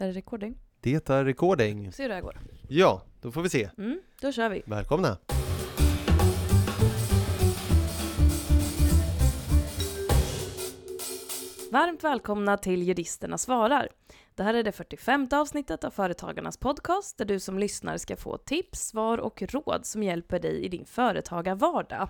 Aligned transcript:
Är 0.00 0.06
det 0.06 0.12
recording? 0.12 0.58
Det 0.80 1.10
är 1.10 1.24
recording. 1.24 1.92
Se 1.92 2.02
hur 2.02 2.08
det 2.08 2.14
här 2.14 2.22
går. 2.22 2.40
Ja, 2.68 3.02
då 3.20 3.32
får 3.32 3.42
vi 3.42 3.48
se. 3.48 3.70
Mm, 3.78 4.00
då 4.20 4.32
kör 4.32 4.48
vi. 4.48 4.62
Välkomna! 4.66 5.18
Varmt 11.72 12.04
välkomna 12.04 12.56
till 12.56 12.82
Juristerna 12.82 13.38
svarar. 13.38 13.88
Det 14.34 14.42
här 14.42 14.54
är 14.54 14.62
det 14.62 14.72
45 14.72 15.28
avsnittet 15.32 15.84
av 15.84 15.90
Företagarnas 15.90 16.56
podcast 16.56 17.18
där 17.18 17.24
du 17.24 17.40
som 17.40 17.58
lyssnar 17.58 17.96
ska 17.96 18.16
få 18.16 18.36
tips, 18.36 18.80
svar 18.80 19.18
och 19.18 19.42
råd 19.42 19.86
som 19.86 20.02
hjälper 20.02 20.38
dig 20.38 20.64
i 20.64 20.68
din 20.68 20.84
företagarvardag. 20.84 22.08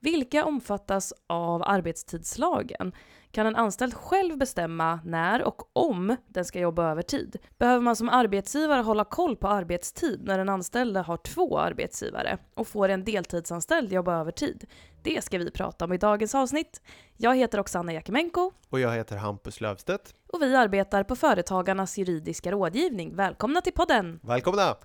Vilka 0.00 0.44
omfattas 0.44 1.12
av 1.26 1.62
arbetstidslagen? 1.66 2.92
Kan 3.30 3.46
en 3.46 3.56
anställd 3.56 3.94
själv 3.94 4.38
bestämma 4.38 5.00
när 5.04 5.42
och 5.42 5.70
om 5.72 6.16
den 6.26 6.44
ska 6.44 6.60
jobba 6.60 6.90
övertid? 6.90 7.36
Behöver 7.58 7.80
man 7.80 7.96
som 7.96 8.08
arbetsgivare 8.08 8.82
hålla 8.82 9.04
koll 9.04 9.36
på 9.36 9.48
arbetstid 9.48 10.20
när 10.24 10.38
den 10.38 10.48
anställde 10.48 11.00
har 11.00 11.16
två 11.16 11.58
arbetsgivare 11.58 12.38
och 12.54 12.68
får 12.68 12.88
en 12.88 13.04
deltidsanställd 13.04 13.92
jobba 13.92 14.20
övertid? 14.20 14.66
Det 15.02 15.24
ska 15.24 15.38
vi 15.38 15.50
prata 15.50 15.84
om 15.84 15.92
i 15.92 15.98
dagens 15.98 16.34
avsnitt. 16.34 16.82
Jag 17.16 17.36
heter 17.36 17.60
Oksana 17.60 17.92
Jakimenko 17.92 18.52
Och 18.70 18.80
jag 18.80 18.94
heter 18.94 19.16
Hampus 19.16 19.60
Lövstedt. 19.60 20.14
och 20.32 20.42
vi 20.42 20.56
arbetar 20.56 21.02
på 21.04 21.16
Företagarnas 21.16 21.98
juridiska 21.98 22.52
rådgivning. 22.52 23.16
Välkomna 23.16 23.60
till 23.60 23.72
podden! 23.72 24.20
Välkomna! 24.22 24.76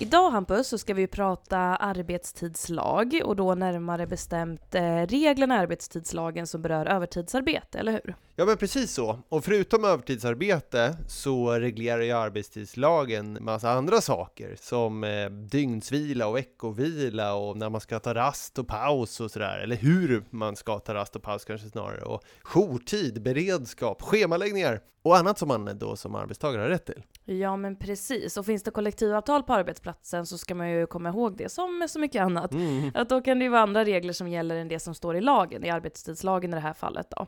Idag 0.00 0.30
Hampus 0.30 0.68
så 0.68 0.78
ska 0.78 0.94
vi 0.94 1.06
prata 1.06 1.58
arbetstidslag 1.58 3.20
och 3.24 3.36
då 3.36 3.54
närmare 3.54 4.06
bestämt 4.06 4.74
eh, 4.74 5.06
reglerna 5.06 5.54
i 5.54 5.58
arbetstidslagen 5.58 6.46
som 6.46 6.62
berör 6.62 6.86
övertidsarbete, 6.86 7.78
eller 7.78 7.92
hur? 7.92 8.14
Ja 8.40 8.44
men 8.44 8.56
precis 8.56 8.92
så. 8.92 9.18
Och 9.28 9.44
förutom 9.44 9.84
övertidsarbete 9.84 10.96
så 11.08 11.52
reglerar 11.52 12.02
ju 12.02 12.12
arbetstidslagen 12.12 13.38
massa 13.40 13.70
andra 13.70 14.00
saker 14.00 14.56
som 14.60 15.04
eh, 15.04 15.30
dygnsvila 15.30 16.26
och 16.26 16.36
veckovila 16.36 17.34
och 17.34 17.56
när 17.56 17.70
man 17.70 17.80
ska 17.80 17.98
ta 17.98 18.14
rast 18.14 18.58
och 18.58 18.68
paus 18.68 19.20
och 19.20 19.30
sådär. 19.30 19.58
Eller 19.58 19.76
hur 19.76 20.24
man 20.30 20.56
ska 20.56 20.78
ta 20.78 20.94
rast 20.94 21.16
och 21.16 21.22
paus 21.22 21.44
kanske 21.44 21.68
snarare. 21.68 22.04
Och 22.04 22.24
jourtid, 22.42 23.22
beredskap, 23.22 24.02
schemaläggningar 24.02 24.80
och 25.02 25.16
annat 25.16 25.38
som 25.38 25.48
man 25.48 25.78
då 25.78 25.96
som 25.96 26.14
arbetstagare 26.14 26.62
har 26.62 26.68
rätt 26.68 26.86
till. 26.86 27.02
Ja 27.24 27.56
men 27.56 27.76
precis, 27.76 28.36
och 28.36 28.46
finns 28.46 28.62
det 28.62 28.70
kollektivavtal 28.70 29.42
på 29.42 29.52
arbetsplatsen 29.52 30.26
så 30.26 30.38
ska 30.38 30.54
man 30.54 30.70
ju 30.70 30.86
komma 30.86 31.08
ihåg 31.08 31.36
det 31.36 31.48
som 31.48 31.78
med 31.78 31.90
så 31.90 31.98
mycket 31.98 32.22
annat. 32.22 32.52
Mm. 32.52 32.90
Att 32.94 33.08
då 33.08 33.20
kan 33.20 33.38
det 33.38 33.44
ju 33.44 33.50
vara 33.50 33.62
andra 33.62 33.84
regler 33.84 34.12
som 34.12 34.28
gäller 34.28 34.56
än 34.56 34.68
det 34.68 34.78
som 34.78 34.94
står 34.94 35.16
i 35.16 35.20
lagen, 35.20 35.64
i 35.64 35.70
arbetstidslagen 35.70 36.50
i 36.50 36.54
det 36.54 36.60
här 36.60 36.74
fallet 36.74 37.06
då. 37.10 37.26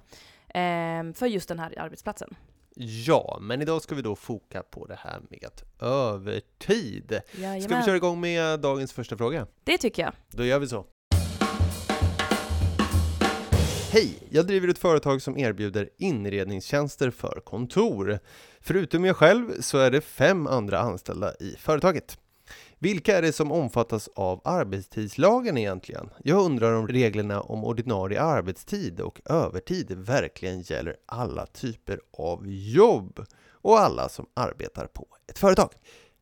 Ehm, 0.54 1.14
för 1.14 1.26
just 1.26 1.48
den 1.48 1.58
här 1.58 1.78
arbetsplatsen. 1.78 2.34
Ja, 3.06 3.38
men 3.40 3.62
idag 3.62 3.82
ska 3.82 3.94
vi 3.94 4.02
då 4.02 4.16
foka 4.16 4.62
på 4.62 4.86
det 4.86 4.98
här 4.98 5.20
med 5.30 5.50
övertid. 5.88 7.04
Ska 7.06 7.36
vi 7.36 7.42
Jajamän. 7.42 7.84
köra 7.84 7.96
igång 7.96 8.20
med 8.20 8.60
dagens 8.60 8.92
första 8.92 9.16
fråga? 9.16 9.46
Det 9.64 9.78
tycker 9.78 10.02
jag. 10.02 10.12
Då 10.30 10.44
gör 10.44 10.58
vi 10.58 10.68
så. 10.68 10.86
Hej! 13.92 14.18
Jag 14.30 14.46
driver 14.46 14.68
ett 14.68 14.78
företag 14.78 15.22
som 15.22 15.38
erbjuder 15.38 15.88
inredningstjänster 15.98 17.10
för 17.10 17.40
kontor. 17.44 18.18
Förutom 18.60 19.04
jag 19.04 19.16
själv 19.16 19.60
så 19.60 19.78
är 19.78 19.90
det 19.90 20.00
fem 20.00 20.46
andra 20.46 20.78
anställda 20.78 21.34
i 21.40 21.56
företaget. 21.58 22.18
Vilka 22.82 23.18
är 23.18 23.22
det 23.22 23.32
som 23.32 23.52
omfattas 23.52 24.08
av 24.14 24.40
arbetstidslagen 24.44 25.58
egentligen? 25.58 26.10
Jag 26.24 26.44
undrar 26.44 26.72
om 26.72 26.88
reglerna 26.88 27.40
om 27.40 27.64
ordinarie 27.64 28.22
arbetstid 28.22 29.00
och 29.00 29.20
övertid 29.24 29.92
verkligen 29.92 30.60
gäller 30.60 30.96
alla 31.06 31.46
typer 31.46 32.00
av 32.18 32.42
jobb 32.46 33.26
och 33.52 33.78
alla 33.78 34.08
som 34.08 34.26
arbetar 34.34 34.86
på 34.86 35.06
ett 35.28 35.38
företag. 35.38 35.70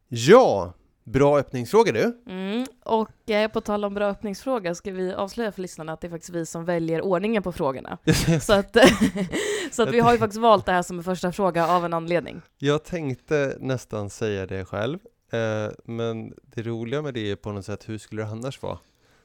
Ja, 0.08 0.72
bra 1.04 1.38
öppningsfråga 1.38 1.92
du! 1.92 2.22
Mm. 2.26 2.66
Och 2.84 3.30
eh, 3.30 3.50
på 3.50 3.60
tal 3.60 3.84
om 3.84 3.94
bra 3.94 4.08
öppningsfråga 4.08 4.74
ska 4.74 4.90
vi 4.90 5.14
avslöja 5.14 5.52
för 5.52 5.62
lyssnarna 5.62 5.92
att 5.92 6.00
det 6.00 6.06
är 6.06 6.10
faktiskt 6.10 6.34
vi 6.34 6.46
som 6.46 6.64
väljer 6.64 7.02
ordningen 7.02 7.42
på 7.42 7.52
frågorna. 7.52 7.98
Så 8.40 8.52
att, 8.52 8.76
så 9.72 9.82
att 9.82 9.90
vi 9.90 10.00
har 10.00 10.12
ju 10.12 10.18
faktiskt 10.18 10.40
valt 10.40 10.66
det 10.66 10.72
här 10.72 10.82
som 10.82 10.98
en 10.98 11.04
första 11.04 11.32
fråga 11.32 11.66
av 11.66 11.84
en 11.84 11.94
anledning. 11.94 12.40
Jag 12.58 12.84
tänkte 12.84 13.56
nästan 13.60 14.10
säga 14.10 14.46
det 14.46 14.64
själv, 14.64 14.98
eh, 15.30 15.68
men 15.84 16.34
det 16.42 16.62
roliga 16.62 17.02
med 17.02 17.14
det 17.14 17.30
är 17.30 17.36
på 17.36 17.52
något 17.52 17.64
sätt, 17.66 17.88
hur 17.88 17.98
skulle 17.98 18.22
det 18.22 18.28
annars 18.28 18.62
vara? 18.62 18.78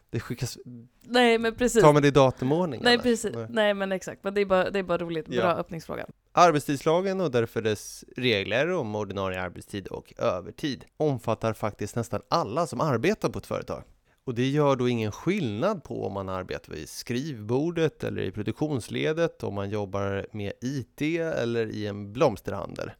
Det 0.09 0.19
skickas, 0.19 0.57
Nej 1.01 1.37
men 1.37 1.55
precis. 1.55 1.81
tar 1.81 1.93
man 1.93 2.01
det 2.01 2.07
i 2.07 2.11
datumordning? 2.11 2.81
Nej 2.83 2.93
eller? 2.93 3.03
precis, 3.03 3.31
Nej. 3.35 3.47
nej 3.49 3.73
men 3.73 3.91
exakt, 3.91 4.23
men 4.23 4.33
det 4.33 4.41
är 4.41 4.45
bara, 4.45 4.69
det 4.69 4.79
är 4.79 4.83
bara 4.83 4.97
roligt, 4.97 5.27
bra 5.27 5.37
Ja. 5.39 5.51
öppningsfråga. 5.55 6.05
Arbetstidslagen 6.31 7.21
och 7.21 7.31
därför 7.31 7.61
dess 7.61 8.03
regler 8.17 8.71
om 8.71 8.95
ordinarie 8.95 9.41
arbetstid 9.41 9.87
och 9.87 10.13
övertid 10.17 10.85
omfattar 10.97 11.53
faktiskt 11.53 11.95
nästan 11.95 12.21
alla 12.29 12.67
som 12.67 12.81
arbetar 12.81 13.29
på 13.29 13.39
ett 13.39 13.45
företag. 13.45 13.83
Och 14.25 14.35
det 14.35 14.49
gör 14.49 14.75
då 14.75 14.89
ingen 14.89 15.11
skillnad 15.11 15.83
på 15.83 16.05
om 16.05 16.13
man 16.13 16.29
arbetar 16.29 16.73
vid 16.73 16.89
skrivbordet 16.89 18.03
eller 18.03 18.21
i 18.21 18.31
produktionsledet, 18.31 19.43
om 19.43 19.53
man 19.53 19.69
jobbar 19.69 20.25
med 20.31 20.53
IT 20.61 21.01
eller 21.19 21.65
i 21.67 21.87
en 21.87 22.13
blomsterhandel. 22.13 22.91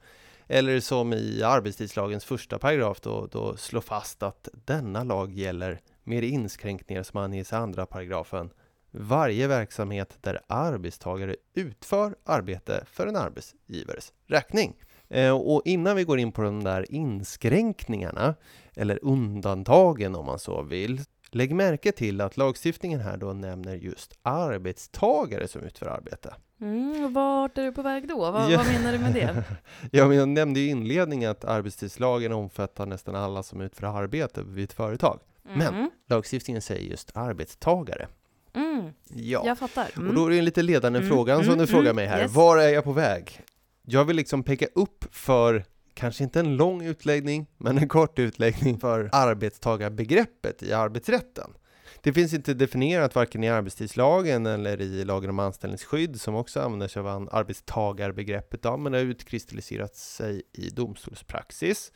Eller 0.48 0.80
som 0.80 1.14
i 1.14 1.44
arbetstidslagens 1.44 2.26
första 2.26 2.60
paragraf 2.60 3.02
då, 3.02 3.28
då 3.32 3.58
slå 3.58 3.82
fast 3.82 4.24
att 4.24 4.50
denna 4.66 5.04
lag 5.04 5.32
gäller 5.32 5.80
med 6.04 6.24
inskränkningar 6.24 7.04
som 7.04 7.20
anges 7.20 7.52
i 7.52 7.56
andra 7.56 7.86
paragrafen 7.86 8.50
varje 8.92 9.48
verksamhet 9.48 10.18
där 10.22 10.42
arbetstagare 10.48 11.36
utför 11.54 12.16
arbete 12.26 12.84
för 12.92 13.08
en 13.08 13.16
arbetsgivares 13.16 14.14
räkning. 14.28 14.76
Eh, 15.10 15.38
och 15.38 15.62
innan 15.66 15.96
vi 15.96 16.04
går 16.04 16.20
in 16.20 16.32
på 16.32 16.42
de 16.42 16.64
där 16.64 16.92
inskränkningarna, 16.92 18.36
eller 18.76 19.00
undantagen 19.02 20.16
om 20.16 20.26
man 20.26 20.40
så 20.40 20.62
vill, 20.62 21.02
lägg 21.36 21.56
märke 21.56 21.92
till 21.92 22.22
att 22.22 22.38
lagstiftningen 22.38 23.00
här 23.00 23.18
då 23.18 23.34
nämner 23.34 23.76
just 23.76 24.14
arbetstagare 24.22 25.48
som 25.48 25.62
utför 25.64 25.86
arbete. 25.86 26.34
Mm, 26.62 27.14
vart 27.14 27.58
är 27.58 27.64
du 27.64 27.72
på 27.72 27.82
väg 27.82 28.08
då? 28.08 28.18
Vad, 28.32 28.52
Ja. 28.52 28.58
vad 28.58 28.68
menar 28.68 28.92
du 28.92 29.00
med 29.00 29.14
det? 29.14 29.44
Ja, 29.92 30.08
men 30.08 30.18
jag 30.18 30.28
nämnde 30.30 30.60
i 30.60 30.68
inledningen 30.68 31.32
att 31.32 31.46
arbetstidslagen 31.46 32.34
omfattar 32.34 32.86
nästan 32.86 33.16
alla 33.16 33.44
som 33.44 33.62
utför 33.62 33.88
arbete 34.02 34.44
vid 34.44 34.64
ett 34.64 34.74
företag. 34.74 35.20
Men- 35.44 35.62
Mm. 35.76 35.90
Lagstiftningen 36.10 36.62
säger 36.62 36.90
just 36.90 37.12
arbetstagare. 37.18 38.08
Mm. 38.56 38.90
Ja. 39.10 39.44
Jag 39.46 39.58
fattar. 39.58 39.88
Mm. 39.96 40.08
Och 40.10 40.16
då 40.16 40.26
är 40.26 40.30
det 40.30 40.38
en 40.38 40.46
lite 40.46 40.62
ledande 40.62 41.00
Mm, 41.00 41.10
frågan 41.12 41.38
som 41.44 41.54
mm, 41.54 41.60
du 41.60 41.68
frågar 41.68 41.84
mm, 41.92 41.96
mig 41.96 42.06
här. 42.06 42.22
yes. 42.22 42.32
Var 42.34 42.58
är 42.58 42.70
jag 42.70 42.84
på 42.84 42.92
väg? 42.92 43.42
Jag 43.86 44.06
vill 44.06 44.16
liksom 44.16 44.44
peka 44.44 44.66
upp 44.76 45.06
för, 45.12 45.64
kanske 45.94 46.24
inte 46.24 46.40
en 46.40 46.58
lång 46.58 46.86
utläggning, 46.86 47.48
men 47.58 47.78
en 47.78 47.90
kort 47.90 48.20
utläggning 48.20 48.80
för 48.80 49.10
arbetstagarbegreppet 49.12 50.64
i 50.64 50.74
arbetsrätten. 50.74 51.54
Det 52.02 52.14
finns 52.14 52.34
inte 52.34 52.54
definierat 52.54 53.16
varken 53.16 53.44
i 53.44 53.50
arbetstidslagen 53.50 54.46
eller 54.46 54.82
i 54.82 55.06
lagen 55.06 55.30
om 55.30 55.40
anställningsskydd 55.40 56.22
som 56.22 56.36
också 56.36 56.62
använder 56.62 56.88
sig 56.88 57.00
av 57.00 57.30
arbetstagarbegreppet, 57.32 58.62
då, 58.62 58.78
men 58.78 58.92
det 58.92 58.98
har 58.98 59.06
utkristalliserat 59.06 59.96
sig 59.96 60.42
i 60.54 60.70
domstolspraxis. 60.70 61.92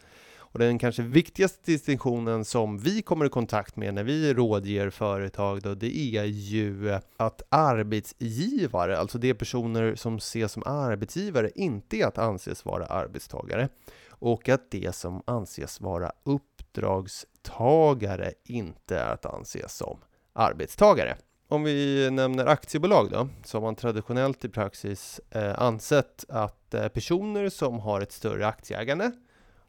Och 0.52 0.60
den 0.60 0.80
kanske 0.80 1.02
viktigaste 1.02 1.72
distinktionen 1.72 2.46
som 2.46 2.78
vi 2.78 3.02
kommer 3.02 3.26
i 3.26 3.30
kontakt 3.30 3.76
med 3.76 3.94
när 3.94 4.04
vi 4.04 4.34
rådger 4.34 4.90
företag 4.90 5.62
då, 5.62 5.74
det 5.74 5.98
är 5.98 6.24
ju 6.24 7.00
att 7.18 7.42
arbetsgivare, 7.50 8.98
alltså 8.98 9.18
de 9.18 9.34
personer 9.34 9.96
som 9.96 10.18
ses 10.18 10.52
som 10.52 10.64
arbetsgivare, 10.66 11.52
inte 11.56 11.98
är 11.98 12.06
att 12.06 12.18
anses 12.18 12.66
vara 12.66 12.86
arbetstagare. 12.86 13.70
Och 14.10 14.50
att 14.50 14.72
det 14.72 14.96
som 14.96 15.24
anses 15.26 15.82
vara 15.82 16.12
uppdragstagare 16.24 18.34
inte 18.46 19.00
är 19.00 19.14
att 19.14 19.26
anses 19.26 19.78
som 19.78 19.98
arbetstagare. 20.34 21.18
Om 21.50 21.64
vi 21.64 22.10
nämner 22.12 22.46
aktiebolag 22.46 23.10
då, 23.12 23.30
så 23.44 23.58
har 23.58 23.62
man 23.62 23.76
traditionellt 23.76 24.46
i 24.46 24.50
praxis 24.50 25.22
eh, 25.32 25.62
ansett 25.62 26.26
att 26.30 26.74
eh, 26.74 26.88
personer 26.88 27.50
som 27.50 27.80
har 27.80 28.02
ett 28.02 28.12
större 28.12 28.48
aktieägande 28.48 29.12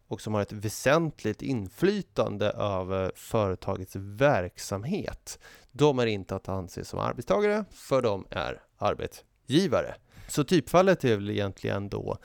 och 0.08 0.20
som 0.20 0.34
har 0.34 0.42
ett 0.42 0.52
väsentligt 0.52 1.42
inflytande 1.42 2.46
över 2.50 3.12
företagets 3.14 3.96
verksamhet, 3.96 5.38
de 5.72 5.98
är 5.98 6.06
inte 6.06 6.36
att 6.36 6.48
anse 6.48 6.84
som 6.84 6.98
arbetstagare, 6.98 7.64
för 7.72 8.02
de 8.02 8.26
är 8.30 8.62
arbetsgivare. 8.76 9.94
Så 10.28 10.44
typfallet 10.44 11.04
är 11.04 11.16
väl 11.16 11.30
egentligen 11.30 11.88
då 11.88 12.18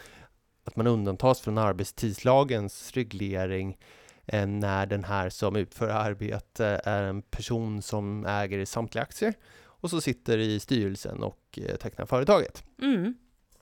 att 0.64 0.76
man 0.76 0.88
undantas 0.88 1.42
från 1.42 1.58
arbetstidslagens 1.58 2.92
reglering 2.92 3.78
eh, 4.26 4.48
när 4.48 4.86
den 4.86 5.04
här 5.04 5.30
som 5.30 5.56
utför 5.56 5.90
arbete 5.90 6.82
är 6.84 7.04
en 7.04 7.22
person 7.22 7.82
som 7.82 8.26
äger 8.26 8.66
samtliga 8.66 9.04
aktier 9.04 9.34
och 9.84 9.90
så 9.90 10.02
sitter 10.02 10.38
i 10.38 10.60
styrelsen 10.60 11.24
och 11.24 11.60
eh, 11.62 11.76
tecknar 11.76 12.06
företaget. 12.06 12.64
Mm. 12.82 13.14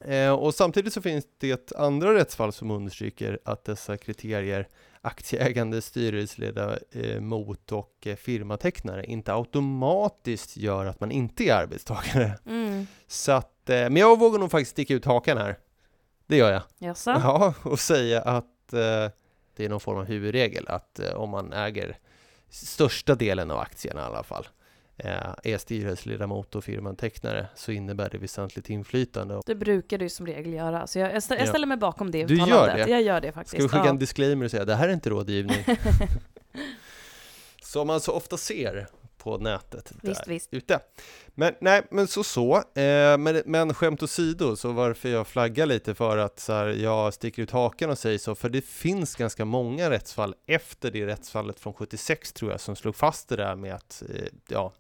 Eh, 0.06 0.32
och 0.32 0.56
samtidigt 0.56 0.94
så 0.94 1.02
finns 1.02 1.26
det 1.38 1.72
andra 1.72 2.14
rättsfall 2.14 2.54
som 2.54 2.72
understryker 2.72 3.40
att 3.46 3.66
dessa 3.66 3.98
kriterier 3.98 4.68
aktieägande, 5.02 5.82
styrelseledamot 5.82 7.72
och 7.72 8.08
eh, 8.08 8.16
firmatecknare 8.16 9.06
inte 9.06 9.34
automatiskt 9.34 10.58
gör 10.58 10.86
att 10.86 11.00
man 11.00 11.12
inte 11.12 11.44
är 11.44 11.54
arbetstagare. 11.54 12.40
Mm. 12.46 12.88
Så 13.08 13.32
att, 13.32 13.70
eh, 13.70 13.76
men 13.76 13.98
jag 13.98 14.20
vågar 14.20 14.40
nog 14.40 14.52
faktiskt 14.52 14.72
sticka 14.72 14.94
ut 14.94 15.06
hakan 15.06 15.38
här. 15.38 15.58
Det 16.28 16.38
gör 16.38 16.52
jag. 16.52 16.62
Jaså? 16.78 17.12
Ja, 17.12 17.54
och 17.64 17.80
säga 17.80 18.22
att 18.22 18.74
eh, 18.74 19.10
det 19.56 19.66
är 19.66 19.70
någon 19.70 19.80
form 19.80 19.98
av 19.98 20.06
huvudregel 20.06 20.68
att 20.68 21.00
eh, 21.00 21.14
om 21.14 21.30
man 21.30 21.54
äger 21.54 21.98
största 22.50 23.16
delen 23.16 23.52
av 23.52 23.60
aktierna 23.60 24.02
i 24.02 24.04
alla 24.04 24.24
fall 24.24 24.44
eh, 24.44 24.52
är 24.98 25.58
styrelseledamot 25.58 26.56
och 26.56 26.64
firmantecknare 26.64 27.48
så 27.56 27.72
innebär 27.72 28.10
det 28.10 28.18
väsentligt 28.18 28.70
inflytande. 28.70 29.42
Det 29.46 29.56
brukar 29.56 29.98
du 29.98 30.10
som 30.10 30.26
regel 30.26 30.54
göra, 30.54 30.88
så 30.88 31.00
jag, 31.00 31.10
jag, 31.14 31.20
stä- 31.20 31.34
jag 31.34 31.42
Ja. 31.42 31.48
ställer 31.48 31.68
mig 31.68 31.78
bakom 31.78 32.12
det 32.12 32.26
Du 32.26 32.36
gör 32.36 32.46
uttalandet. 32.46 32.86
det? 32.88 32.92
Jag 32.92 33.02
gör 33.02 33.22
det 33.22 33.32
faktiskt. 33.32 33.54
Ska 33.56 33.64
vi 33.64 33.70
skicka 33.70 33.84
ja. 33.86 33.90
en 33.90 33.98
disclaimer 34.00 34.46
och 34.46 34.52
säga 34.52 34.66
det 34.66 34.76
här 34.76 34.90
är 34.90 34.94
inte 34.94 35.10
rådgivning? 35.10 35.58
Som 37.64 37.88
man 37.88 38.00
så 38.02 38.12
ofta 38.12 38.38
ser 38.38 38.88
på 39.18 39.38
nätet 39.38 39.92
Visst, 40.02 40.28
visst. 40.28 40.54
ute. 40.54 40.80
Men 41.28 41.54
nej, 41.62 41.82
men 41.92 42.08
så 42.08 42.24
så. 42.24 42.56
Eh, 42.58 43.18
men, 43.18 43.42
men 43.46 43.74
skämt 43.74 44.04
åsido, 44.04 44.56
så 44.56 44.72
varför 44.72 45.10
jag 45.10 45.28
flaggar 45.28 45.66
lite 45.66 45.96
för 45.96 46.18
att 46.18 46.40
så 46.40 46.54
här, 46.54 46.68
jag 46.68 47.14
sticker 47.14 47.44
ut 47.44 47.52
hakan 47.52 47.90
och 47.90 47.98
säger 47.98 48.18
så, 48.18 48.36
för 48.36 48.50
det 48.50 48.66
finns 48.66 49.16
ganska 49.16 49.46
många 49.46 49.90
rättsfall 49.90 50.36
efter 50.48 50.92
det 50.92 51.06
rättsfallet 51.06 51.60
från 51.60 51.74
76 51.74 52.34
tror 52.34 52.52
jag, 52.52 52.62
som 52.62 52.76
slog 52.76 52.96
fast 52.96 53.30
det 53.30 53.36
där 53.36 53.56
med 53.56 53.74
att 53.76 54.04
eh, 54.10 54.26
ja, 54.48 54.74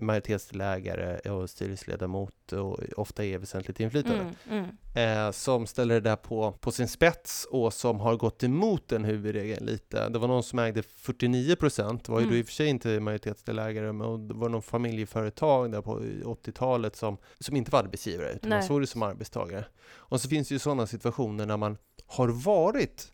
majoritetsdelägare 0.00 1.30
och 1.30 1.50
styrelseledamot 1.50 2.52
och 2.52 2.80
ofta 2.96 3.24
är 3.24 3.38
väsentligt 3.38 3.80
inflytande 3.80 4.34
Mm, 4.50 4.64
mm. 4.94 5.26
eh, 5.26 5.32
som 5.32 5.66
ställer 5.66 5.94
det 5.94 6.00
där 6.00 6.16
på, 6.16 6.52
på 6.52 6.72
sin 6.72 6.88
spets 6.88 7.46
och 7.50 7.72
som 7.74 8.00
har 8.00 8.16
gått 8.16 8.42
emot 8.42 8.88
den 8.88 9.04
huvudregeln 9.04 9.66
lite. 9.66 10.08
Det 10.08 10.18
var 10.18 10.28
någon 10.28 10.42
som 10.42 10.58
ägde 10.58 10.82
49 10.82 11.56
procent, 11.56 12.08
var 12.08 12.20
ju 12.20 12.24
då 12.24 12.28
Mm. 12.32 12.40
i 12.40 12.42
och 12.42 12.46
för 12.46 12.52
sig 12.52 12.66
inte 12.68 13.00
majoritetsdelägare, 13.00 13.92
men 13.92 14.28
det 14.28 14.34
var 14.34 14.48
någon 14.48 14.62
familjeföretag 14.62 15.72
där 15.72 15.82
på 15.82 15.98
80-talet 16.00 16.96
som, 16.96 17.16
som 17.38 17.56
inte 17.56 17.70
var 17.70 17.78
arbetsgivare, 17.78 18.32
utan 18.32 18.50
man 18.50 18.58
Nej. 18.58 18.68
såg 18.68 18.80
det 18.80 18.86
som 18.86 19.02
arbetstagare. 19.02 19.64
Och 19.90 20.20
så 20.20 20.28
finns 20.28 20.48
det 20.48 20.54
ju 20.54 20.58
sådana 20.58 20.86
situationer 20.86 21.46
när 21.46 21.56
man 21.56 21.76
har 22.06 22.28
varit 22.28 23.11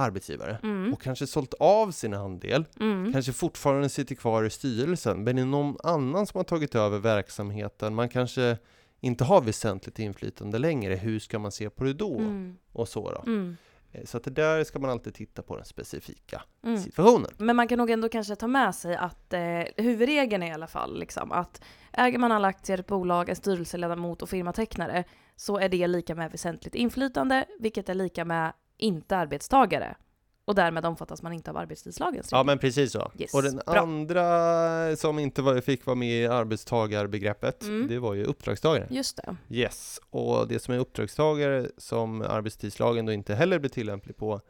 arbetsgivare 0.00 0.58
Mm. 0.62 0.92
och 0.92 1.02
kanske 1.02 1.26
sålt 1.26 1.54
av 1.60 1.90
sin 1.90 2.14
andel, 2.14 2.64
Mm. 2.80 3.12
kanske 3.12 3.32
fortfarande 3.32 3.88
sitter 3.88 4.14
kvar 4.14 4.44
i 4.44 4.50
styrelsen, 4.50 5.24
men 5.24 5.36
det 5.36 5.42
är 5.42 5.46
någon 5.46 5.76
annan 5.82 6.26
som 6.26 6.38
har 6.38 6.44
tagit 6.44 6.74
över 6.74 6.98
verksamheten. 6.98 7.94
Man 7.94 8.08
kanske 8.08 8.58
inte 9.00 9.24
har 9.24 9.40
väsentligt 9.40 9.98
inflytande 9.98 10.58
längre. 10.58 10.94
Hur 10.94 11.18
ska 11.18 11.38
man 11.38 11.52
se 11.52 11.70
på 11.70 11.84
det 11.84 11.92
då? 11.92 12.18
Mm. 12.18 12.56
Och 12.72 12.88
så 12.88 13.10
då. 13.12 13.22
Mm. 13.26 13.56
Eh, 13.92 14.04
Så 14.04 14.16
att 14.16 14.24
det 14.24 14.30
där 14.30 14.64
ska 14.64 14.78
man 14.78 14.90
alltid 14.90 15.14
titta 15.14 15.42
på 15.42 15.56
den 15.56 15.64
specifika 15.64 16.42
Mm. 16.64 16.78
situationen. 16.78 17.30
Men 17.38 17.56
man 17.56 17.68
kan 17.68 17.78
nog 17.78 17.90
ändå 17.90 18.08
kanske 18.08 18.36
ta 18.36 18.46
med 18.46 18.74
sig 18.74 18.96
att 18.96 19.32
eh, 19.32 19.40
huvudregeln 19.76 20.42
är 20.42 20.46
i 20.50 20.52
alla 20.52 20.66
fall 20.66 20.98
liksom 20.98 21.32
att 21.32 21.60
äger 21.92 22.18
man 22.18 22.32
alla 22.32 22.48
aktier 22.48 22.76
i 22.76 22.80
ett 22.80 22.86
bolag, 22.86 23.28
är 23.28 23.34
styrelseledamot 23.34 24.22
och 24.22 24.28
firmatecknare 24.28 25.04
så 25.36 25.58
är 25.58 25.68
det 25.68 25.86
lika 25.86 26.14
med 26.14 26.30
väsentligt 26.30 26.74
inflytande, 26.74 27.44
vilket 27.60 27.88
är 27.88 27.94
lika 27.94 28.24
med 28.24 28.52
inte 28.84 29.16
arbetstagare. 29.16 29.96
Och 30.44 30.54
därmed 30.54 30.86
omfattas 30.86 31.22
man 31.22 31.32
inte 31.32 31.50
av 31.50 31.56
arbetstidslagens 31.56 32.28
Ja 32.32 32.42
men 32.44 32.58
precis 32.58 32.92
så. 32.92 33.10
Yes, 33.18 33.34
Och 33.34 33.42
den 33.42 33.56
bra. 33.66 33.74
andra 33.80 34.96
som 34.96 35.18
inte 35.18 35.42
var, 35.42 35.60
fick 35.60 35.86
vara 35.86 35.94
med 35.96 36.22
i 36.22 36.26
arbetstagarbegreppet, 36.26 37.62
Mm. 37.62 37.88
det 37.88 37.98
var 37.98 38.14
ju 38.14 38.24
uppdragstagare. 38.24 38.86
Just 38.90 39.16
det. 39.16 39.36
Yes, 39.48 40.00
och 40.10 40.48
det 40.48 40.58
som 40.58 40.74
är 40.74 40.78
uppdragstagare 40.78 41.66
som 41.76 42.22
arbetstidslagen 42.22 43.06
då 43.06 43.12
inte 43.12 43.34
heller 43.34 43.58
blir 43.58 43.70
tillämplig 43.70 44.16
på 44.16 44.40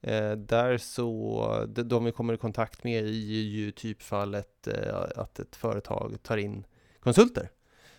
eh, 0.00 0.30
där 0.32 0.78
så, 0.78 1.64
de, 1.68 1.82
de 1.82 2.04
vi 2.04 2.12
kommer 2.12 2.34
i 2.34 2.36
kontakt 2.36 2.84
med 2.84 3.04
är 3.04 3.08
ju 3.42 3.70
typfallet 3.70 4.66
eh, 4.66 4.96
att 5.16 5.38
ett 5.38 5.56
företag 5.56 6.16
tar 6.22 6.36
in 6.36 6.66
konsulter 7.00 7.50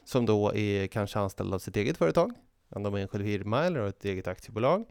som 0.04 0.26
då 0.26 0.56
är 0.56 0.88
kanske 0.88 1.20
anställda 1.20 1.56
av 1.56 1.60
sitt 1.60 1.76
eget 1.78 1.98
företag, 1.98 2.34
om 2.70 2.84
de 2.84 2.94
är 2.94 3.00
enskild 3.00 3.24
firma 3.26 3.64
eller 3.66 3.80
har 3.80 3.88
ett 3.88 4.06
eget 4.06 4.28
aktiebolag 4.28 4.86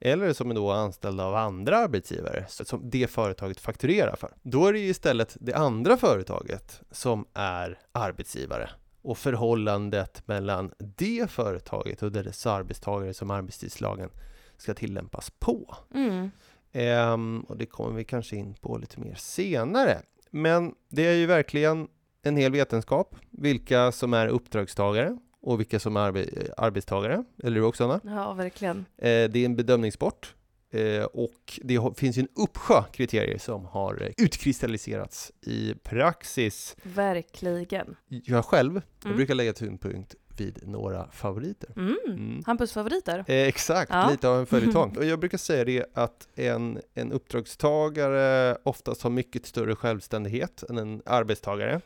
eller 0.00 0.32
som 0.32 0.50
är 0.50 0.54
då 0.54 0.70
anställda 0.70 1.24
av 1.24 1.34
andra 1.34 1.76
arbetsgivare 1.76 2.44
som 2.48 2.90
det 2.90 3.10
företaget 3.10 3.60
fakturerar 3.60 4.16
för. 4.16 4.30
Då 4.42 4.66
är 4.66 4.72
det 4.72 4.78
istället 4.78 5.36
det 5.40 5.54
andra 5.54 5.96
företaget 5.96 6.80
som 6.90 7.24
är 7.34 7.78
arbetsgivare 7.92 8.70
och 9.02 9.18
förhållandet 9.18 10.22
mellan 10.26 10.72
det 10.78 11.30
företaget 11.30 12.02
och 12.02 12.12
dess 12.12 12.46
arbetstagare 12.46 13.14
som 13.14 13.30
arbetstidslagen 13.30 14.10
ska 14.56 14.74
tillämpas 14.74 15.30
på. 15.38 15.76
Mm. 15.94 16.30
Ehm, 16.72 17.40
och 17.40 17.56
det 17.56 17.66
kommer 17.66 17.96
vi 17.96 18.04
kanske 18.04 18.36
in 18.36 18.54
på 18.54 18.78
lite 18.78 19.00
mer 19.00 19.14
senare. 19.14 20.02
Men 20.30 20.74
det 20.88 21.06
är 21.06 21.14
ju 21.14 21.26
verkligen 21.26 21.88
en 22.22 22.36
hel 22.36 22.52
vetenskap, 22.52 23.16
vilka 23.30 23.92
som 23.92 24.14
är 24.14 24.28
uppdragstagare 24.28 25.18
och 25.40 25.60
vilka 25.60 25.80
som 25.80 25.96
är 25.96 26.00
arbe- 26.12 26.50
arbetstagare, 26.56 27.24
eller 27.44 27.56
hur 27.56 27.64
Oksana? 27.66 28.00
Ja, 28.04 28.32
verkligen. 28.32 28.78
Eh, 28.78 29.04
det 29.04 29.36
är 29.36 29.44
en 29.44 29.56
bedömningssport 29.56 30.34
eh, 30.72 31.02
och 31.04 31.60
det 31.62 31.80
finns 31.98 32.18
ju 32.18 32.20
en 32.20 32.28
uppsjö 32.42 32.82
kriterier 32.92 33.38
som 33.38 33.64
har 33.64 34.02
eh, 34.02 34.24
utkristalliserats 34.24 35.32
i 35.40 35.74
praxis. 35.82 36.76
Verkligen. 36.82 37.96
Jag 38.08 38.44
själv, 38.44 38.74
jag 38.98 39.06
Mm. 39.06 39.16
brukar 39.16 39.34
lägga 39.34 39.52
tyngdpunkt 39.52 40.14
vid 40.40 40.68
några 40.68 41.08
favoriter. 41.12 41.70
Mm. 41.76 41.96
Mm. 42.06 42.42
Hampus 42.46 42.72
favoriter? 42.72 43.18
Eh, 43.26 43.36
exakt, 43.48 43.90
Ja. 43.92 44.08
lite 44.10 44.28
av 44.28 44.38
en 44.38 44.46
följetong. 44.46 44.96
Och 44.98 45.04
jag 45.04 45.18
brukar 45.20 45.38
säga 45.38 45.64
det 45.64 45.84
att 45.94 46.28
en, 46.34 46.80
en 46.94 47.12
uppdragstagare 47.12 48.56
oftast 48.62 49.02
har 49.02 49.10
mycket 49.10 49.46
större 49.46 49.76
självständighet 49.76 50.62
än 50.70 50.78
en 50.78 51.02
arbetstagare. 51.06 51.80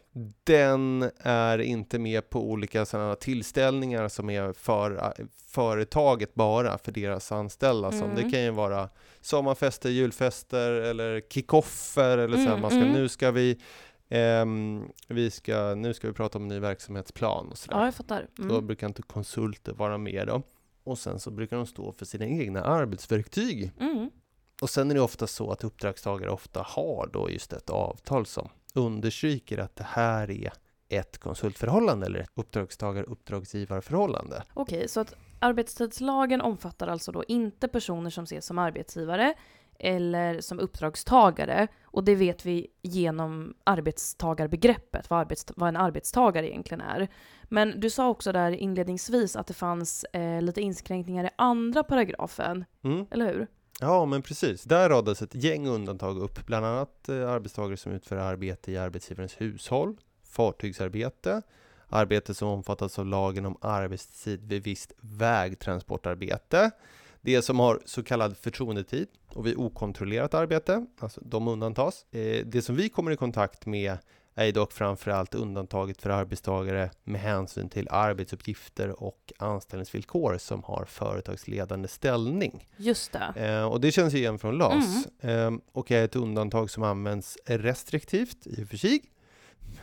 Den 0.45 1.11
är 1.19 1.59
inte 1.59 1.99
med 1.99 2.31
på 2.31 2.51
olika 2.51 2.85
sådana 2.87 3.15
tillställningar 3.15 4.09
som 4.09 4.31
är 4.31 4.53
för 4.53 5.13
företaget 5.47 6.35
bara, 6.35 6.79
för 6.79 6.93
deras 6.93 7.33
anställda. 7.33 7.91
Som 7.93 8.03
Mm. 8.11 8.15
det 8.17 8.31
kan 8.31 8.43
ju 8.43 8.51
vara 8.51 8.89
sommarfester, 9.21 9.91
julfester 9.91 10.71
eller 10.73 11.21
kickoffer 11.31 12.19
eller 12.19 12.37
så 12.37 12.43
här, 12.43 12.49
Mm, 12.49 12.61
man 12.61 12.71
ska, 12.71 12.81
mm. 12.81 12.93
nu 12.93 13.09
ska 13.09 13.31
vi 13.31 13.59
ehm, 14.17 14.89
vi 15.09 15.31
ska, 15.31 15.75
nu 15.75 15.95
ska 15.95 16.07
vi 16.09 16.13
prata 16.15 16.39
om 16.39 16.43
en 16.45 16.49
ny 16.49 16.59
verksamhetsplan 16.59 17.49
och 17.49 17.59
sådär. 17.59 17.79
Ja, 17.79 17.85
jag 17.85 17.95
fattar. 17.95 18.27
Då 18.37 18.43
Mm. 18.43 18.67
brukar 18.67 18.87
inte 18.87 19.03
konsulter 19.03 19.73
vara 19.73 19.99
med 19.99 20.27
då. 20.27 20.43
Och 20.85 20.99
sen 20.99 21.19
så 21.21 21.31
brukar 21.31 21.57
de 21.57 21.67
stå 21.67 21.93
för 21.93 22.05
sina 22.05 22.27
egna 22.27 22.63
arbetsverktyg. 22.63 23.73
Mm. 23.81 24.11
Och 24.63 24.71
sen 24.71 24.91
är 24.91 24.95
det 24.95 25.01
ofta 25.01 25.27
så 25.27 25.51
att 25.51 25.65
uppdragstagare 25.65 26.31
ofta 26.31 26.63
har 26.63 27.11
då 27.13 27.31
just 27.31 27.53
ett 27.53 27.71
avtal 27.71 28.27
som 28.27 28.49
understryker 28.75 29.59
att 29.59 29.77
det 29.77 29.87
här 29.89 30.31
är 30.31 30.53
ett 30.89 31.19
konsultförhållande 31.19 32.07
eller 32.07 32.19
ett 32.19 32.31
uppdragstagar-uppdragsgivarförhållande. 33.33 34.43
Okej, 34.55 34.89
så 34.89 35.01
att 35.01 35.15
arbetstidslagen 35.39 36.41
omfattar 36.41 36.89
alltså 36.89 37.13
då 37.13 37.25
inte 37.29 37.69
personer 37.69 38.11
som 38.11 38.25
ses 38.25 38.47
som 38.47 38.59
arbetsgivare 38.59 39.35
eller 39.79 40.41
som 40.41 40.59
uppdragstagare. 40.61 41.69
Och 41.85 42.05
det 42.05 42.15
vet 42.15 42.47
vi 42.47 42.67
genom 42.83 43.55
arbetstagarbegreppet, 43.65 45.11
vad, 45.11 45.27
arbets- 45.27 45.53
vad 45.57 45.69
en 45.69 45.77
arbetstagare 45.77 46.49
egentligen 46.51 46.81
är. 46.81 47.09
Men 47.45 47.81
du 47.81 47.91
sa 47.91 48.09
också 48.09 48.33
där 48.33 48.51
inledningsvis 48.53 49.37
att 49.37 49.47
det 49.47 49.55
fanns 49.55 50.05
eh, 50.05 50.43
lite 50.43 50.61
inskränkningar 50.61 51.25
i 51.25 51.31
andra 51.37 51.83
paragrafen, 51.85 52.65
Mm. 52.85 53.07
eller 53.11 53.27
hur? 53.35 53.47
Ja, 53.81 54.05
men 54.05 54.23
precis. 54.23 54.63
Där 54.65 54.89
radas 54.89 55.23
ett 55.23 55.35
gäng 55.35 55.69
undantag 55.69 56.19
upp, 56.19 56.47
bland 56.47 56.67
annat 56.67 57.09
eh, 57.09 57.31
arbetstagare 57.31 57.77
som 57.77 57.93
utför 57.93 58.17
arbete 58.17 58.73
i 58.73 58.79
arbetsgivarens 58.79 59.41
hushåll, 59.41 59.97
fartygsarbete, 60.25 61.43
arbete 61.89 62.35
som 62.35 62.49
omfattas 62.49 62.99
av 62.99 63.07
lagen 63.07 63.47
om 63.47 63.57
arbetstid 63.61 64.45
vid 64.49 64.63
visst 64.65 64.93
vägtransportarbete, 65.01 66.71
det 67.23 67.43
som 67.43 67.59
har 67.59 67.81
så 67.85 68.03
kallad 68.03 68.37
förtroendetid 68.37 69.09
och 69.29 69.47
vid 69.47 69.57
okontrollerat 69.57 70.35
arbete, 70.35 70.87
alltså 70.99 71.21
de 71.25 71.49
undantas. 71.49 72.07
Eh, 72.11 72.47
det 72.47 72.63
som 72.63 72.77
vi 72.77 72.89
kommer 72.89 73.11
i 73.11 73.17
kontakt 73.17 73.67
med 73.67 73.99
är 74.35 74.53
dock 74.53 74.73
framförallt 74.73 75.35
undantaget 75.35 76.03
för 76.03 76.11
arbetstagare 76.11 76.91
med 77.05 77.21
hänsyn 77.21 77.69
till 77.69 77.89
arbetsuppgifter 77.91 79.03
och 79.03 79.33
anställningsvillkor 79.39 80.39
som 80.39 80.63
har 80.63 80.85
företagsledande 80.85 81.89
ställning. 81.89 82.69
Just 82.77 83.13
det. 83.13 83.33
Eh, 83.37 83.65
och 83.65 83.81
det 83.81 83.93
känns 83.93 84.15
ju 84.15 84.19
igen 84.19 84.39
från 84.39 84.59
LAS 84.59 85.07
eh, 85.21 85.51
och 85.73 85.91
är 85.91 86.05
ett 86.05 86.17
undantag 86.17 86.71
som 86.71 86.83
används 86.83 87.39
restriktivt 87.47 88.47
i 88.47 88.65
och 88.65 88.69
för 88.69 88.77
sig. 88.77 89.03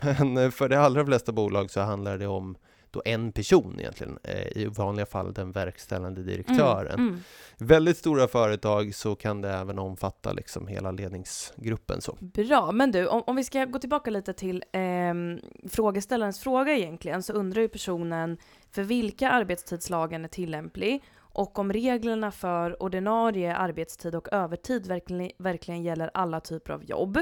Men 0.00 0.36
eh, 0.36 0.50
för 0.50 0.68
de 0.68 0.76
allra 0.76 1.06
flesta 1.06 1.32
bolag 1.32 1.70
så 1.70 1.80
handlar 1.80 2.18
det 2.18 2.26
om 2.26 2.56
då 2.90 3.02
en 3.04 3.32
person 3.32 3.80
egentligen, 3.80 4.18
eh, 4.22 4.56
i 4.56 4.66
vanliga 4.66 5.06
fall 5.06 5.34
den 5.34 5.52
verkställande 5.52 6.22
direktören. 6.22 6.94
Mm. 6.94 7.08
Mm. 7.08 7.20
Väldigt 7.58 7.96
stora 7.96 8.28
företag 8.28 8.94
så 8.94 9.14
kan 9.14 9.40
det 9.40 9.50
även 9.50 9.78
omfatta 9.78 10.32
liksom 10.32 10.66
hela 10.66 10.90
ledningsgruppen. 10.90 12.00
Så. 12.00 12.16
Bra, 12.20 12.72
men 12.72 12.92
du, 12.92 13.06
om, 13.06 13.22
om 13.26 13.36
vi 13.36 13.44
ska 13.44 13.64
gå 13.64 13.78
tillbaka 13.78 14.10
lite 14.10 14.32
till 14.32 14.64
ehm, 14.72 15.40
frågeställarens 15.68 16.40
fråga 16.40 16.72
egentligen, 16.72 17.22
så 17.22 17.32
undrar 17.32 17.62
ju 17.62 17.68
personen 17.68 18.36
för 18.70 18.82
vilka 18.82 19.30
arbetstidslagen 19.30 20.24
är 20.24 20.28
tillämplig 20.28 21.02
och 21.32 21.58
om 21.58 21.72
reglerna 21.72 22.30
för 22.30 22.82
ordinarie 22.82 23.56
arbetstid 23.56 24.14
och 24.14 24.32
övertid 24.32 24.86
verkligen, 24.86 25.30
verkligen 25.38 25.82
gäller 25.82 26.10
alla 26.14 26.40
typer 26.40 26.72
av 26.72 26.84
jobb. 26.84 27.18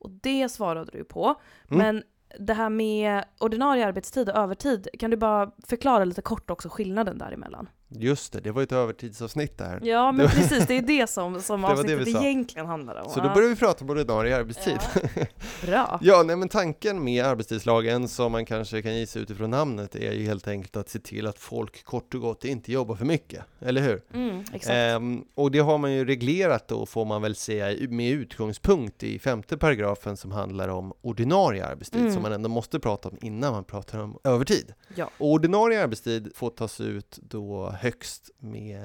Och 0.00 0.10
det 0.10 0.48
svarade 0.48 0.90
du 0.92 1.04
på. 1.04 1.24
Mm. 1.70 1.78
Men 1.78 2.02
det 2.38 2.54
här 2.54 2.70
med 2.70 3.24
ordinarie 3.38 3.86
arbetstid 3.86 4.28
och 4.28 4.36
övertid, 4.36 4.88
kan 4.98 5.10
du 5.10 5.16
bara 5.16 5.50
förklara 5.66 6.04
lite 6.04 6.22
kort 6.22 6.50
också 6.50 6.68
skillnaden 6.68 7.18
däremellan? 7.18 7.68
Just 7.92 8.32
det, 8.32 8.40
det 8.40 8.50
var 8.50 8.62
ett 8.62 8.72
övertidsavsnitt 8.72 9.58
där. 9.58 9.80
Ja, 9.82 10.12
men 10.12 10.28
precis, 10.28 10.66
det 10.66 10.74
är 10.76 10.82
det 10.82 11.06
som, 11.10 11.40
som 11.42 11.60
Det 11.62 11.66
var 11.66 11.74
det 11.74 11.80
avsnittet 11.94 12.12
sa. 12.14 12.20
egentligen 12.24 12.66
handlar 12.66 13.02
om. 13.02 13.10
Så 13.10 13.20
då 13.20 13.26
Ja, 13.26 13.34
börjar 13.34 13.48
vi 13.48 13.56
prata 13.56 13.84
om 13.84 13.90
ordinarie 13.90 14.36
arbetstid. 14.36 14.78
Ja. 14.94 15.24
Bra. 15.66 15.98
Ja, 16.02 16.22
nej 16.22 16.36
men 16.36 16.48
tanken 16.48 17.04
med 17.04 17.24
arbetstidslagen 17.24 18.08
som 18.08 18.32
man 18.32 18.44
kanske 18.44 18.82
kan 18.82 18.96
gissa 18.96 19.18
utifrån 19.18 19.50
namnet 19.50 19.94
är 19.94 20.12
ju 20.12 20.24
helt 20.26 20.48
enkelt 20.48 20.76
att 20.76 20.88
se 20.88 20.98
till 20.98 21.26
att 21.26 21.38
folk 21.38 21.84
kort 21.84 22.14
och 22.14 22.20
gott 22.20 22.44
inte 22.44 22.72
jobbar 22.72 22.94
för 22.94 23.04
mycket, 23.04 23.44
eller 23.60 23.80
hur? 23.82 24.02
Mm, 24.14 24.40
exakt. 24.40 24.66
Ehm, 24.68 25.24
och 25.34 25.50
det 25.50 25.58
har 25.58 25.78
man 25.78 25.92
ju 25.92 26.04
reglerat 26.04 26.68
då 26.68 26.86
får 26.86 27.04
man 27.04 27.22
väl 27.22 27.34
säga 27.34 27.88
med 27.88 28.12
utgångspunkt 28.12 29.02
i 29.02 29.18
femte 29.18 29.58
paragrafen 29.58 30.16
som 30.16 30.32
handlar 30.32 30.68
om 30.68 30.92
ordinarie 31.02 31.66
arbetstid 31.66 32.00
Mm. 32.00 32.12
som 32.12 32.22
man 32.22 32.32
ändå 32.32 32.48
måste 32.48 32.80
prata 32.80 33.08
om 33.08 33.16
innan 33.22 33.52
man 33.52 33.64
pratar 33.64 33.98
om 33.98 34.18
övertid. 34.24 34.74
Ja. 34.94 35.10
Och 35.18 35.28
ordinarie 35.30 35.82
arbetstid 35.82 36.32
får 36.34 36.50
tas 36.50 36.80
ut 36.80 37.18
då 37.22 37.74
högst 37.80 38.30
med 38.38 38.76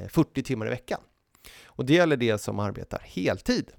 eh, 0.00 0.08
40 0.08 0.42
timmar 0.42 0.66
i 0.66 0.70
veckan. 0.70 1.00
Och 1.64 1.86
det 1.86 1.94
gäller 1.94 2.16
det 2.16 2.38
som 2.38 2.58
arbetar 2.58 3.02
heltid. 3.04 3.72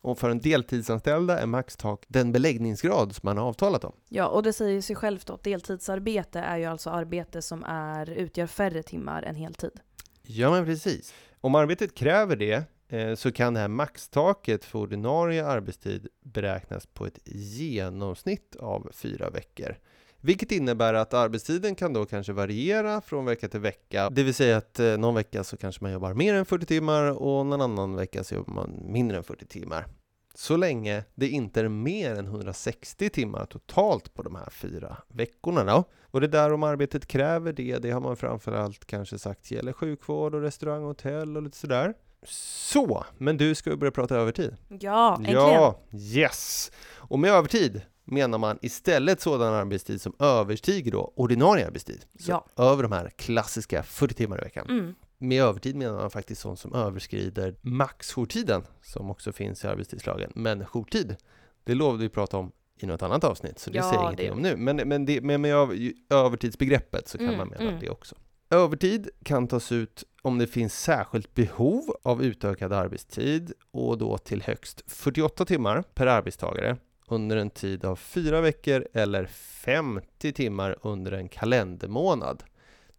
Och 0.00 0.18
för 0.18 0.30
en 0.30 0.38
deltidsanställda 0.38 1.38
är 1.38 1.46
maxtak 1.46 2.04
den 2.08 2.32
beläggningsgrad 2.32 3.14
som 3.14 3.20
man 3.22 3.38
har 3.38 3.44
avtalat 3.44 3.84
om. 3.84 3.92
Ja, 4.08 4.26
och 4.26 4.42
det 4.42 4.52
säger 4.52 4.80
sig 4.80 4.96
självt 4.96 5.30
att 5.30 5.42
deltidsarbete 5.42 6.40
är 6.40 6.56
ju 6.56 6.64
alltså 6.64 6.90
arbete 6.90 7.42
som 7.42 7.64
är, 7.64 8.10
utgör 8.10 8.46
färre 8.46 8.82
timmar 8.82 9.22
än 9.22 9.34
heltid. 9.34 9.80
Ja, 10.22 10.50
men 10.50 10.64
precis. 10.64 11.14
Om 11.40 11.54
arbetet 11.54 11.94
kräver 11.94 12.36
det 12.36 12.64
eh, 12.88 13.14
så 13.14 13.32
kan 13.32 13.54
det 13.54 13.60
här 13.60 13.68
maxtaket 13.68 14.64
för 14.64 14.78
ordinarie 14.78 15.46
arbetstid 15.46 16.08
beräknas 16.20 16.86
på 16.86 17.06
ett 17.06 17.18
genomsnitt 17.24 18.56
av 18.56 18.90
fyra 18.92 19.30
veckor. 19.30 19.76
Vilket 20.24 20.52
innebär 20.52 20.94
att 20.94 21.14
arbetstiden 21.14 21.74
kan 21.74 21.92
då 21.92 22.06
kanske 22.06 22.32
variera 22.32 23.00
från 23.00 23.24
vecka 23.24 23.48
till 23.48 23.60
vecka. 23.60 24.10
Det 24.10 24.22
vill 24.22 24.34
säga 24.34 24.56
att 24.56 24.80
eh, 24.80 24.96
någon 24.96 25.14
vecka 25.14 25.44
så 25.44 25.56
kanske 25.56 25.84
man 25.84 25.92
jobbar 25.92 26.14
mer 26.14 26.34
än 26.34 26.44
40 26.44 26.66
timmar 26.66 27.10
och 27.10 27.46
någon 27.46 27.60
annan 27.60 27.96
vecka 27.96 28.24
så 28.24 28.34
jobbar 28.34 28.54
man 28.54 28.92
mindre 28.92 29.16
än 29.16 29.24
40 29.24 29.46
timmar. 29.46 29.86
Så 30.34 30.56
länge 30.56 31.04
det 31.14 31.28
inte 31.28 31.60
är 31.60 31.68
mer 31.68 32.14
än 32.14 32.24
160 32.24 33.10
timmar 33.10 33.46
totalt 33.46 34.14
på 34.14 34.22
de 34.22 34.34
här 34.34 34.50
fyra 34.50 34.96
veckorna 35.08 35.64
då. 35.64 35.84
Och 36.10 36.20
det 36.20 36.28
där 36.28 36.52
om 36.52 36.62
arbetet 36.62 37.06
kräver 37.06 37.52
det, 37.52 37.78
det 37.78 37.90
har 37.90 38.00
man 38.00 38.16
framförallt 38.16 38.84
kanske 38.84 39.18
sagt 39.18 39.50
gäller 39.50 39.72
sjukvård 39.72 40.34
och 40.34 40.40
restaurang 40.40 40.82
och 40.82 40.88
hotell 40.88 41.36
och 41.36 41.42
lite 41.42 41.56
sådär. 41.56 41.94
Så, 42.26 43.04
men 43.18 43.36
du 43.36 43.54
ska 43.54 43.70
vi 43.70 43.76
börja 43.76 43.90
prata 43.90 44.16
övertid. 44.16 44.56
Ja, 44.80 45.16
äntligen. 45.16 45.40
Ja, 45.40 45.80
yes! 45.92 46.72
Och 46.96 47.18
med 47.18 47.30
övertid 47.30 47.82
menar 48.04 48.38
man 48.38 48.58
istället 48.62 49.20
sådan 49.20 49.54
arbetstid 49.54 50.00
som 50.00 50.12
överstiger 50.18 50.92
då 50.92 51.12
ordinarie 51.16 51.66
arbetstid. 51.66 52.04
Så 52.18 52.30
Ja. 52.30 52.46
över 52.64 52.82
de 52.82 52.92
här 52.92 53.10
klassiska 53.16 53.82
40 53.82 54.14
timmar 54.14 54.38
i 54.40 54.44
veckan. 54.44 54.66
Mm. 54.68 54.94
Med 55.18 55.42
övertid 55.42 55.76
menar 55.76 55.98
man 56.00 56.10
faktiskt 56.10 56.40
sånt 56.40 56.58
som 56.58 56.74
överskrider 56.74 57.54
maxjourtiden, 57.60 58.62
som 58.82 59.10
också 59.10 59.32
finns 59.32 59.64
i 59.64 59.68
arbetstidslagen. 59.68 60.32
Men 60.34 60.64
jourtid, 60.66 61.16
det 61.64 61.74
lovade 61.74 62.02
vi 62.02 62.08
prata 62.08 62.36
om 62.36 62.52
i 62.80 62.86
något 62.86 63.02
annat 63.02 63.24
avsnitt, 63.24 63.58
så 63.58 63.70
det 63.70 63.76
Ja, 63.76 63.82
säger 63.82 63.94
jag 63.96 64.04
ingenting 64.04 64.26
det- 64.26 64.32
om 64.32 64.38
nu. 64.42 64.56
Men, 64.56 64.88
men, 64.88 65.06
det, 65.06 65.20
men 65.20 65.40
med 65.40 65.54
över, 65.54 65.92
övertidsbegreppet 66.10 67.08
så 67.08 67.18
kan 67.18 67.26
Mm, 67.26 67.38
man 67.38 67.48
mena 67.48 67.62
mm. 67.70 67.80
det 67.80 67.90
också. 67.90 68.14
Övertid 68.50 69.08
kan 69.24 69.48
tas 69.48 69.72
ut 69.72 70.04
om 70.22 70.38
det 70.38 70.46
finns 70.46 70.80
särskilt 70.80 71.34
behov 71.34 71.96
av 72.02 72.22
utökad 72.24 72.72
arbetstid 72.72 73.52
och 73.70 73.98
då 73.98 74.18
till 74.18 74.42
högst 74.42 74.82
48 74.86 75.44
timmar 75.44 75.82
per 75.94 76.06
arbetstagare 76.06 76.76
under 77.08 77.36
en 77.36 77.50
tid 77.50 77.84
av 77.84 77.96
fyra 77.96 78.40
veckor 78.40 78.88
eller 78.92 79.26
50 79.26 80.32
timmar 80.32 80.76
under 80.82 81.12
en 81.12 81.28
kalendermånad. 81.28 82.44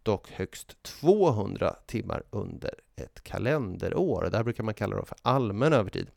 Dock 0.02 0.30
högst 0.30 0.82
200 0.82 1.76
timmar 1.86 2.22
under 2.30 2.74
ett 2.96 3.22
kalenderår. 3.24 4.28
Det 4.30 4.36
här 4.36 4.44
brukar 4.44 4.64
man 4.64 4.74
kalla 4.74 4.96
det 4.96 5.04
för 5.06 5.18
allmän 5.22 5.72
övertid. 5.72 6.10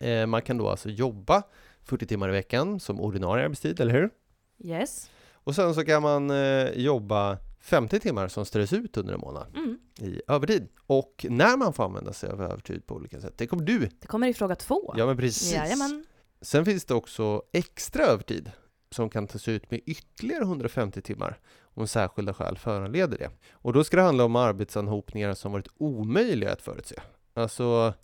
Eh, 0.00 0.26
man 0.26 0.42
kan 0.42 0.58
då 0.58 0.68
alltså 0.68 0.88
jobba 0.90 1.42
40 1.82 2.06
timmar 2.06 2.28
i 2.28 2.32
veckan 2.32 2.80
som 2.80 3.00
ordinarie 3.00 3.44
arbetstid, 3.44 3.80
eller 3.80 3.92
hur? 3.92 4.10
Yes. 4.58 5.10
Och 5.32 5.54
sen 5.54 5.74
så 5.74 5.84
kan 5.84 6.02
man 6.02 6.30
eh, 6.30 6.70
jobba 6.70 7.38
50 7.60 8.00
timmar 8.00 8.28
som 8.28 8.44
strös 8.44 8.72
ut 8.72 8.96
under 8.96 9.14
en 9.14 9.20
månad 9.20 9.46
Mm. 9.56 9.78
i 10.00 10.20
övertid. 10.28 10.68
Och 10.86 11.26
när 11.28 11.56
man 11.56 11.72
får 11.72 11.84
använda 11.84 12.12
sig 12.12 12.30
av 12.30 12.42
övertid 12.42 12.86
på 12.86 12.94
olika 12.94 13.20
sätt, 13.20 13.34
det 13.38 13.46
kommer 13.46 13.62
du. 13.64 13.78
Det 14.00 14.06
kommer 14.06 14.28
i 14.28 14.34
fråga 14.34 14.54
två. 14.56 14.94
Ja, 14.96 15.06
men 15.06 15.16
precis. 15.16 15.52
Jajamän. 15.54 16.04
Sen 16.44 16.64
finns 16.64 16.84
det 16.84 16.94
också 16.94 17.42
extra 17.52 18.04
övertid 18.04 18.50
som 18.90 19.10
kan 19.10 19.26
tas 19.26 19.48
ut 19.48 19.70
med 19.70 19.80
ytterligare 19.86 20.42
150 20.42 21.00
timmar 21.02 21.38
om 21.62 21.86
särskilda 21.86 22.34
skäl 22.34 22.58
föranleder 22.58 23.18
det. 23.18 23.30
Och 23.52 23.72
då 23.72 23.84
ska 23.84 23.96
det 23.96 24.02
handla 24.02 24.24
om 24.24 24.36
arbetsanhopningar 24.36 25.34
som 25.34 25.52
varit 25.52 25.68
omöjliga 25.78 26.52
att 26.52 26.62
förutse. 26.62 26.94
Alltså, 27.34 27.94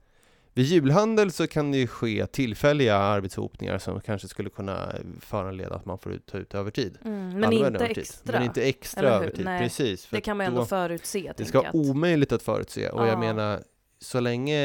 vid 0.54 0.64
julhandel 0.66 1.32
så 1.32 1.46
kan 1.46 1.72
det 1.72 1.78
ju 1.78 1.86
ske 1.86 2.26
tillfälliga 2.26 2.96
arbetshopningar 2.96 3.78
som 3.78 4.00
kanske 4.00 4.28
skulle 4.28 4.50
kunna 4.50 4.92
föranleda 5.20 5.74
att 5.74 5.84
man 5.86 5.98
får 5.98 6.18
ta 6.26 6.38
ut 6.38 6.54
övertid. 6.54 6.98
Mm, 7.04 7.40
men 7.40 7.52
inte 7.52 7.66
övertid. 7.66 7.98
extra. 7.98 8.32
Men 8.38 8.42
inte 8.48 8.62
extra 8.62 9.08
övertid, 9.10 9.44
Nej, 9.44 9.62
precis. 9.62 10.08
det 10.10 10.20
kan 10.20 10.36
man 10.36 10.46
ändå 10.46 10.60
då- 10.60 10.66
förutse. 10.66 11.32
Det 11.36 11.44
ska 11.44 11.58
vara 11.62 11.76
omöjligt 11.76 12.32
att 12.32 12.42
förutse 12.42 12.88
och 12.88 13.02
Ja. 13.02 13.08
jag 13.08 13.18
menar 13.18 13.62
så 13.98 14.20
länge 14.20 14.58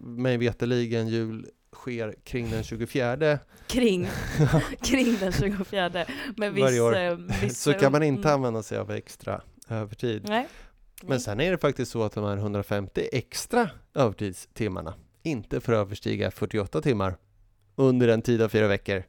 mig 0.00 0.36
veterligen 0.36 1.08
jul 1.08 1.46
sker 1.76 2.14
kring 2.24 2.50
den 2.50 2.64
24 2.64 3.38
Kring, 3.66 4.08
kring 4.82 5.16
den 5.20 5.32
24 5.32 6.06
med 6.36 6.52
viss... 6.52 6.62
Varje 6.62 6.80
år. 6.80 6.96
eh, 6.96 7.14
viss 7.42 7.60
så 7.60 7.72
kan 7.74 7.92
man 7.92 8.02
inte 8.02 8.28
mm. 8.28 8.34
använda 8.34 8.62
sig 8.62 8.78
av 8.78 8.90
extra 8.90 9.40
övertid. 9.68 10.24
Nej. 10.28 10.48
Men 11.02 11.20
sen 11.20 11.40
är 11.40 11.50
det 11.50 11.58
faktiskt 11.58 11.92
så 11.92 12.02
att 12.02 12.12
de 12.12 12.24
här 12.24 12.36
150 12.36 13.08
extra 13.12 13.70
övertidstimmarna 13.94 14.94
inte 15.22 15.60
får 15.60 15.72
överstiga 15.72 16.30
48 16.30 16.80
timmar 16.80 17.16
under 17.76 18.08
en 18.08 18.22
tid 18.22 18.42
av 18.42 18.48
fyra 18.48 18.68
veckor 18.68 19.02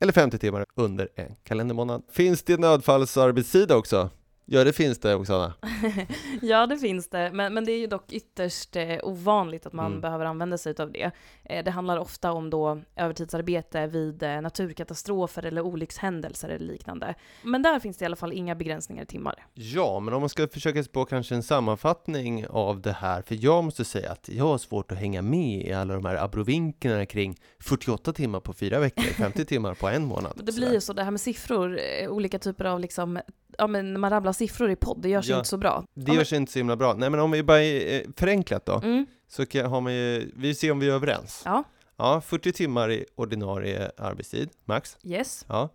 eller 0.00 0.12
50 0.12 0.38
timmar 0.38 0.64
under 0.74 1.08
en 1.14 1.36
kalendermånad. 1.44 2.02
Finns 2.10 2.42
det 2.42 2.60
nödfallsarbetstid 2.60 3.72
också? 3.72 4.10
Ja, 4.46 4.64
det 4.64 4.72
finns 4.72 4.98
det 4.98 5.14
Oksana. 5.14 5.54
Ja, 6.42 6.66
det 6.66 6.78
finns 6.78 7.08
det, 7.08 7.30
men, 7.32 7.54
men 7.54 7.64
det 7.64 7.72
är 7.72 7.78
ju 7.78 7.86
dock 7.86 8.12
ytterst 8.12 8.76
eh, 8.76 8.98
ovanligt 9.02 9.66
att 9.66 9.72
man 9.72 9.86
Mm. 9.86 10.00
behöver 10.00 10.24
använda 10.24 10.58
sig 10.58 10.74
av 10.78 10.92
det. 10.92 11.10
Eh, 11.44 11.64
det 11.64 11.70
handlar 11.70 11.98
ofta 11.98 12.32
om 12.32 12.50
då 12.50 12.80
övertidsarbete 12.96 13.86
vid 13.86 14.22
eh, 14.22 14.40
naturkatastrofer 14.40 15.46
eller 15.46 15.60
olyckshändelser 15.62 16.48
eller 16.48 16.66
liknande. 16.66 17.14
Men 17.42 17.62
där 17.62 17.80
finns 17.80 17.96
det 17.96 18.02
i 18.02 18.06
alla 18.06 18.16
fall 18.16 18.32
inga 18.32 18.54
begränsningar 18.54 19.02
i 19.02 19.06
timmar. 19.06 19.46
Ja, 19.54 20.00
men 20.00 20.14
om 20.14 20.20
man 20.20 20.28
ska 20.28 20.48
försöka 20.48 20.82
sig 20.82 20.92
på 20.92 21.04
kanske 21.04 21.34
en 21.34 21.42
sammanfattning 21.42 22.46
av 22.46 22.80
det 22.80 22.92
här, 22.92 23.22
för 23.22 23.44
jag 23.44 23.64
måste 23.64 23.84
säga 23.84 24.12
att 24.12 24.28
jag 24.28 24.44
har 24.44 24.58
svårt 24.58 24.92
att 24.92 24.98
hänga 24.98 25.22
med 25.22 25.66
i 25.66 25.72
alla 25.72 25.94
de 25.94 26.04
här 26.04 26.16
abrovinkerna 26.24 27.06
kring 27.06 27.36
48 27.60 28.12
timmar 28.12 28.40
på 28.40 28.52
fyra 28.52 28.78
veckor, 28.80 29.02
50 29.02 29.44
timmar 29.44 29.74
på 29.74 29.88
en 29.88 30.04
månad. 30.04 30.32
Det 30.44 30.52
blir 30.52 30.72
ju 30.72 30.80
så, 30.80 30.92
det 30.92 31.02
här 31.04 31.10
med 31.10 31.20
siffror, 31.20 31.78
eh, 32.02 32.10
olika 32.10 32.38
typer 32.38 32.64
av 32.64 32.80
liksom, 32.80 33.20
ja 33.58 33.66
men 33.66 33.92
när 33.92 34.00
man 34.00 34.10
rabblar 34.10 34.32
siffror 34.34 34.70
i 34.70 34.76
podd, 34.76 35.02
det 35.02 35.08
görs 35.08 35.28
Ja. 35.28 35.36
inte 35.36 35.48
så 35.48 35.56
bra. 35.56 35.84
Det 35.94 36.12
görs 36.14 36.32
inte 36.32 36.52
så 36.52 36.58
himla 36.58 36.76
bra. 36.76 36.94
Nej, 36.94 37.10
men 37.10 37.20
om 37.20 37.30
vi 37.30 37.42
bara 37.42 37.62
eh, 37.62 38.02
förenklat 38.16 38.66
då, 38.66 38.80
Mm, 38.84 39.06
så 39.28 39.46
kan, 39.46 39.66
har 39.66 39.80
man 39.80 39.94
ju, 39.94 40.32
vi 40.36 40.54
ser 40.54 40.70
om 40.72 40.78
vi 40.78 40.88
är 40.88 40.92
överens. 40.92 41.42
ja, 41.44 41.64
Ja, 41.96 42.20
40 42.20 42.52
timmar 42.52 42.90
i 42.90 43.04
ordinarie 43.14 43.90
arbetstid, 43.96 44.50
max. 44.64 44.96
yes. 45.02 45.44
Ja. 45.48 45.68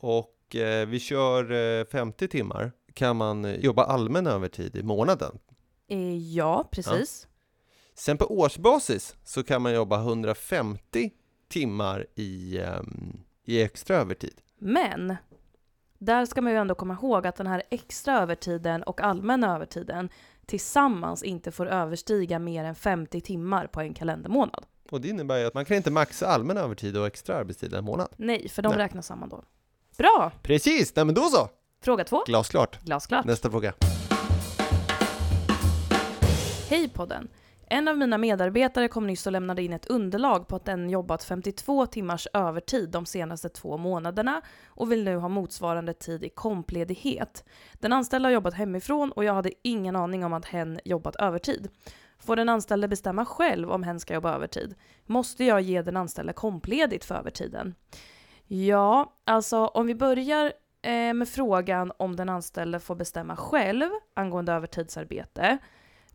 Och 0.00 0.56
eh, 0.56 0.86
vi 0.88 1.00
kör 1.00 1.52
eh, 1.80 1.84
50 1.84 2.28
timmar, 2.28 2.72
kan 2.94 3.16
man 3.16 3.44
eh, 3.44 3.54
jobba 3.54 3.84
allmän 3.84 4.26
övertid 4.26 4.76
i 4.76 4.82
månaden. 4.82 5.38
Eh, 5.88 6.16
ja, 6.34 6.68
precis. 6.72 7.28
Sen 7.94 8.18
på 8.18 8.38
årsbasis 8.38 9.16
så 9.24 9.42
kan 9.42 9.62
man 9.62 9.72
jobba 9.74 9.98
150 9.98 11.10
timmar 11.48 12.06
i, 12.14 12.58
ehm, 12.58 13.20
i 13.44 13.62
extra 13.62 13.96
övertid. 13.96 14.34
Men 14.58 15.16
där 15.98 16.26
ska 16.26 16.42
man 16.42 16.52
ju 16.52 16.58
ändå 16.58 16.74
komma 16.74 16.94
ihåg 16.94 17.26
att 17.26 17.36
den 17.36 17.46
här 17.46 17.62
extra 17.70 18.18
övertiden 18.20 18.82
och 18.82 19.00
allmänna 19.00 19.54
övertiden 19.54 20.08
tillsammans 20.46 21.22
inte 21.22 21.52
får 21.52 21.66
överstiga 21.66 22.38
mer 22.38 22.64
än 22.64 22.74
50 22.74 23.20
timmar 23.20 23.66
på 23.66 23.80
en 23.80 23.94
kalendermånad. 23.94 24.66
Och 24.90 25.00
det 25.00 25.08
innebär 25.08 25.38
ju 25.38 25.46
att 25.46 25.54
man 25.54 25.64
kan 25.64 25.76
inte 25.76 25.90
maxa 25.90 26.26
allmän 26.26 26.56
övertid 26.56 26.96
och 26.96 27.06
extra 27.06 27.36
arbetstid 27.36 27.74
en 27.74 27.84
månad. 27.84 28.08
Nej, 28.16 28.48
för 28.48 28.62
de 28.62 28.68
Nej. 28.68 28.78
räknas 28.78 29.06
samman 29.06 29.28
då. 29.28 29.44
Bra! 29.96 30.32
Precis, 30.42 30.96
nej 30.96 31.04
men 31.04 31.14
då 31.14 31.22
så! 31.22 31.48
Fråga 31.82 32.04
två. 32.04 32.22
Glasklart. 32.26 32.80
Glasklart. 32.84 33.24
Nästa 33.24 33.50
fråga. 33.50 33.72
Hej 36.68 36.88
podden! 36.88 37.28
En 37.70 37.88
av 37.88 37.98
mina 37.98 38.18
medarbetare 38.18 38.88
kom 38.88 39.06
nyss 39.06 39.26
och 39.26 39.32
lämnade 39.32 39.62
in 39.62 39.72
ett 39.72 39.86
underlag 39.86 40.48
på 40.48 40.56
att 40.56 40.64
den 40.64 40.90
jobbat 40.90 41.24
52 41.24 41.86
timmars 41.86 42.28
övertid 42.32 42.88
de 42.88 43.06
senaste 43.06 43.48
två 43.48 43.76
månaderna 43.76 44.42
och 44.68 44.92
vill 44.92 45.04
nu 45.04 45.16
ha 45.16 45.28
motsvarande 45.28 45.92
tid 45.92 46.24
i 46.24 46.28
kompledighet. 46.28 47.44
Den 47.72 47.92
anställda 47.92 48.26
har 48.26 48.32
jobbat 48.32 48.54
hemifrån 48.54 49.12
och 49.12 49.24
jag 49.24 49.34
hade 49.34 49.52
ingen 49.62 49.96
aning 49.96 50.24
om 50.24 50.32
att 50.32 50.44
hen 50.44 50.80
jobbat 50.84 51.16
övertid. 51.16 51.68
Får 52.18 52.36
den 52.36 52.48
anställde 52.48 52.88
bestämma 52.88 53.24
själv 53.24 53.70
om 53.70 53.82
hen 53.82 54.00
ska 54.00 54.14
jobba 54.14 54.34
övertid? 54.34 54.74
Måste 55.06 55.44
jag 55.44 55.60
ge 55.60 55.82
den 55.82 55.96
anställde 55.96 56.32
kompledigt 56.32 57.04
för 57.04 57.14
övertiden? 57.14 57.74
Ja, 58.46 59.12
alltså 59.24 59.66
om 59.66 59.86
vi 59.86 59.94
börjar 59.94 60.52
eh, 60.82 61.14
med 61.14 61.28
frågan 61.28 61.92
om 61.96 62.16
den 62.16 62.28
anställde 62.28 62.80
får 62.80 62.94
bestämma 62.94 63.36
själv 63.36 63.90
angående 64.14 64.52
övertidsarbete 64.52 65.58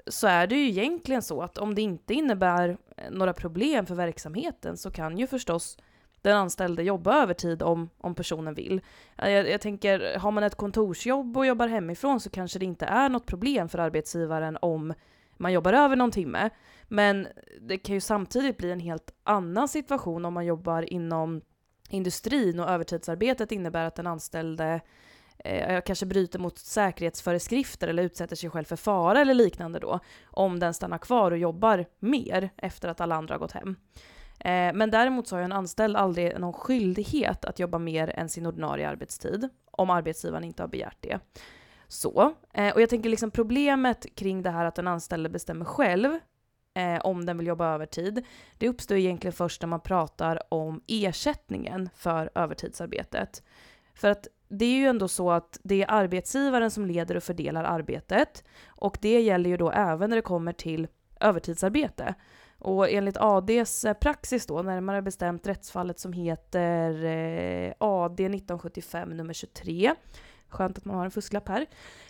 så 0.08 0.28
är 0.28 0.48
det 0.48 0.56
ju 0.56 0.70
egentligen 0.70 1.22
så 1.22 1.42
att 1.42 1.58
om 1.58 1.76
det 1.76 1.82
inte 1.82 2.14
innebär 2.14 2.78
eh, 2.98 3.12
några 3.12 3.34
problem 3.34 3.86
för 3.86 3.96
verksamheten 3.96 4.78
så 4.78 4.92
kan 4.92 5.18
ju 5.18 5.28
förstås 5.28 5.78
den 6.22 6.38
anställde 6.38 6.84
jobba 6.84 7.22
övertid 7.22 7.64
om, 7.64 7.90
om 7.98 8.16
personen 8.16 8.54
vill. 8.54 8.82
Eh, 9.18 9.30
jag, 9.30 9.50
jag 9.50 9.62
tänker, 9.62 10.20
har 10.20 10.32
man 10.32 10.44
ett 10.44 10.56
kontorsjobb 10.56 11.38
och 11.38 11.46
jobbar 11.46 11.68
hemifrån 11.68 12.20
så 12.20 12.30
kanske 12.30 12.60
det 12.60 12.66
inte 12.66 12.86
är 12.86 13.10
något 13.10 13.26
problem 13.26 13.70
för 13.70 13.80
arbetsgivaren 13.80 14.58
om 14.62 14.94
man 15.38 15.54
jobbar 15.54 15.74
över 15.74 15.96
någon 15.96 16.12
timme. 16.12 16.50
Men 16.88 17.28
det 17.62 17.78
kan 17.78 17.96
ju 17.96 18.02
samtidigt 18.02 18.58
bli 18.58 18.72
en 18.72 18.80
helt 18.80 19.12
annan 19.24 19.68
situation 19.68 20.26
om 20.26 20.34
man 20.34 20.46
jobbar 20.46 20.94
inom 20.94 21.42
industrin 21.90 22.60
och 22.60 22.70
övertidsarbetet 22.70 23.52
innebär 23.52 23.86
att 23.86 23.96
den 23.96 24.08
anställde 24.08 24.82
eh, 25.40 25.82
kanske 25.82 26.06
bryter 26.06 26.40
mot 26.40 26.58
säkerhetsföreskrifter 26.58 27.88
eller 27.88 28.04
utsätter 28.04 28.36
sig 28.36 28.50
själv 28.50 28.66
för 28.66 28.75
fara 28.75 29.22
eller 29.22 29.34
liknande 29.34 29.80
då, 29.80 30.00
om 30.25 30.60
den 30.60 30.74
stannar 30.74 30.98
kvar 30.98 31.32
och 31.32 31.38
jobbar 31.38 31.86
mer 32.00 32.50
efter 32.58 32.90
att 32.90 33.02
alla 33.02 33.16
andra 33.16 33.34
har 33.34 33.40
gått 33.40 33.52
hem. 33.52 33.75
Eh, 34.40 34.74
men 34.74 34.92
däremot 34.92 35.28
så 35.28 35.36
har 35.36 35.42
ju 35.42 35.46
en 35.46 35.52
anställd 35.52 35.98
aldrig 35.98 36.40
någon 36.40 36.54
skyldighet 36.54 37.46
att 37.46 37.60
jobba 37.60 37.78
mer 37.78 38.10
än 38.10 38.30
sin 38.30 38.46
ordinarie 38.46 38.90
arbetstid, 38.90 39.50
om 39.72 39.90
arbetsgivaren 39.90 40.44
inte 40.44 40.63
har 40.63 40.68
begärt 40.68 40.98
det. 41.00 41.20
Så, 41.88 42.34
eh, 42.54 42.74
och 42.74 42.82
jag 42.82 42.90
tänker 42.90 43.10
liksom 43.10 43.32
problemet 43.32 44.16
kring 44.16 44.42
det 44.42 44.50
här 44.50 44.66
att 44.66 44.75
den 44.75 44.88
anställde 44.88 45.30
bestämmer 45.30 45.66
själv 45.66 46.20
eh, 46.75 47.00
om 47.02 47.25
den 47.25 47.38
vill 47.38 47.48
jobba 47.48 47.74
övertid, 47.74 48.25
det 48.58 48.70
uppstår 48.70 48.98
egentligen 48.98 49.34
först 49.34 49.62
när 49.62 49.68
man 49.68 49.80
pratar 49.80 50.54
om 50.54 50.82
ersättningen 50.88 51.90
för 51.96 52.30
övertidsarbetet. 52.36 53.44
För 53.94 54.10
att 54.10 54.28
det 54.57 54.65
är 54.65 54.75
ju 54.75 54.86
ändå 54.86 55.07
så 55.07 55.31
att 55.31 55.60
det 55.63 55.81
är 55.81 55.91
arbetsgivaren 55.91 56.72
som 56.72 56.86
leder 56.86 57.15
och 57.15 57.24
fördelar 57.24 57.63
arbetet 57.63 58.43
och 58.67 58.98
det 59.01 59.22
gäller 59.22 59.50
ju 59.50 59.57
då 59.57 59.72
även 59.72 60.10
när 60.10 60.17
det 60.17 60.22
kommer 60.22 60.53
till 60.53 60.88
övertidsarbete. 61.19 62.15
Och 62.60 62.89
enligt 62.89 63.17
ADs 63.17 63.86
eh, 63.86 63.93
praxis 63.93 64.45
då, 64.45 64.62
närmare 64.62 65.01
bestämt 65.01 65.48
rättsfallet 65.48 66.00
som 66.00 66.13
heter 66.13 67.05
eh, 67.05 67.74
AD 67.77 68.13
1975 68.13 69.10
nummer 69.10 69.33
23, 69.33 69.93
skönt 70.48 70.77
att 70.77 70.86
man 70.86 70.95
har 70.98 71.05
en 71.05 71.12
fusklapp 71.12 71.48
här, 71.50 71.62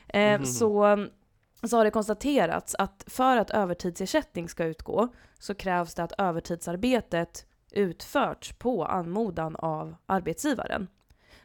eh, 0.08 0.22
mm. 0.22 0.46
så, 0.46 1.08
så 1.64 1.78
har 1.78 1.86
det 1.86 1.92
konstaterats 1.92 2.76
att 2.76 3.04
för 3.08 3.38
att 3.38 3.50
övertidsersättning 3.50 4.50
ska 4.50 4.66
utgå 4.66 5.08
så 5.40 5.56
krävs 5.56 5.94
det 5.94 6.04
att 6.04 6.14
övertidsarbetet 6.18 7.46
utförts 7.72 8.54
på 8.54 8.86
anmodan 8.86 9.56
av 9.56 9.96
arbetsgivaren. 10.06 10.88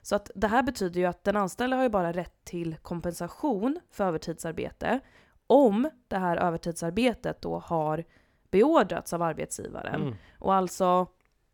Så 0.08 0.14
att 0.14 0.30
det 0.34 0.46
här 0.46 0.62
betyder 0.62 1.00
ju 1.00 1.06
att 1.06 1.24
den 1.24 1.36
anställde 1.36 1.76
har 1.76 1.82
ju 1.82 1.88
bara 1.88 2.12
rätt 2.12 2.44
till 2.44 2.76
kompensation 2.76 3.80
för 3.90 4.04
övertidsarbete 4.04 5.00
om 5.46 5.90
det 6.08 6.16
här 6.16 6.36
övertidsarbetet 6.36 7.42
då 7.42 7.58
har 7.58 8.04
beordrats 8.50 9.12
av 9.12 9.22
arbetsgivaren. 9.22 10.02
Mm. 10.02 10.14
Och, 10.38 10.54
alltså, 10.54 11.06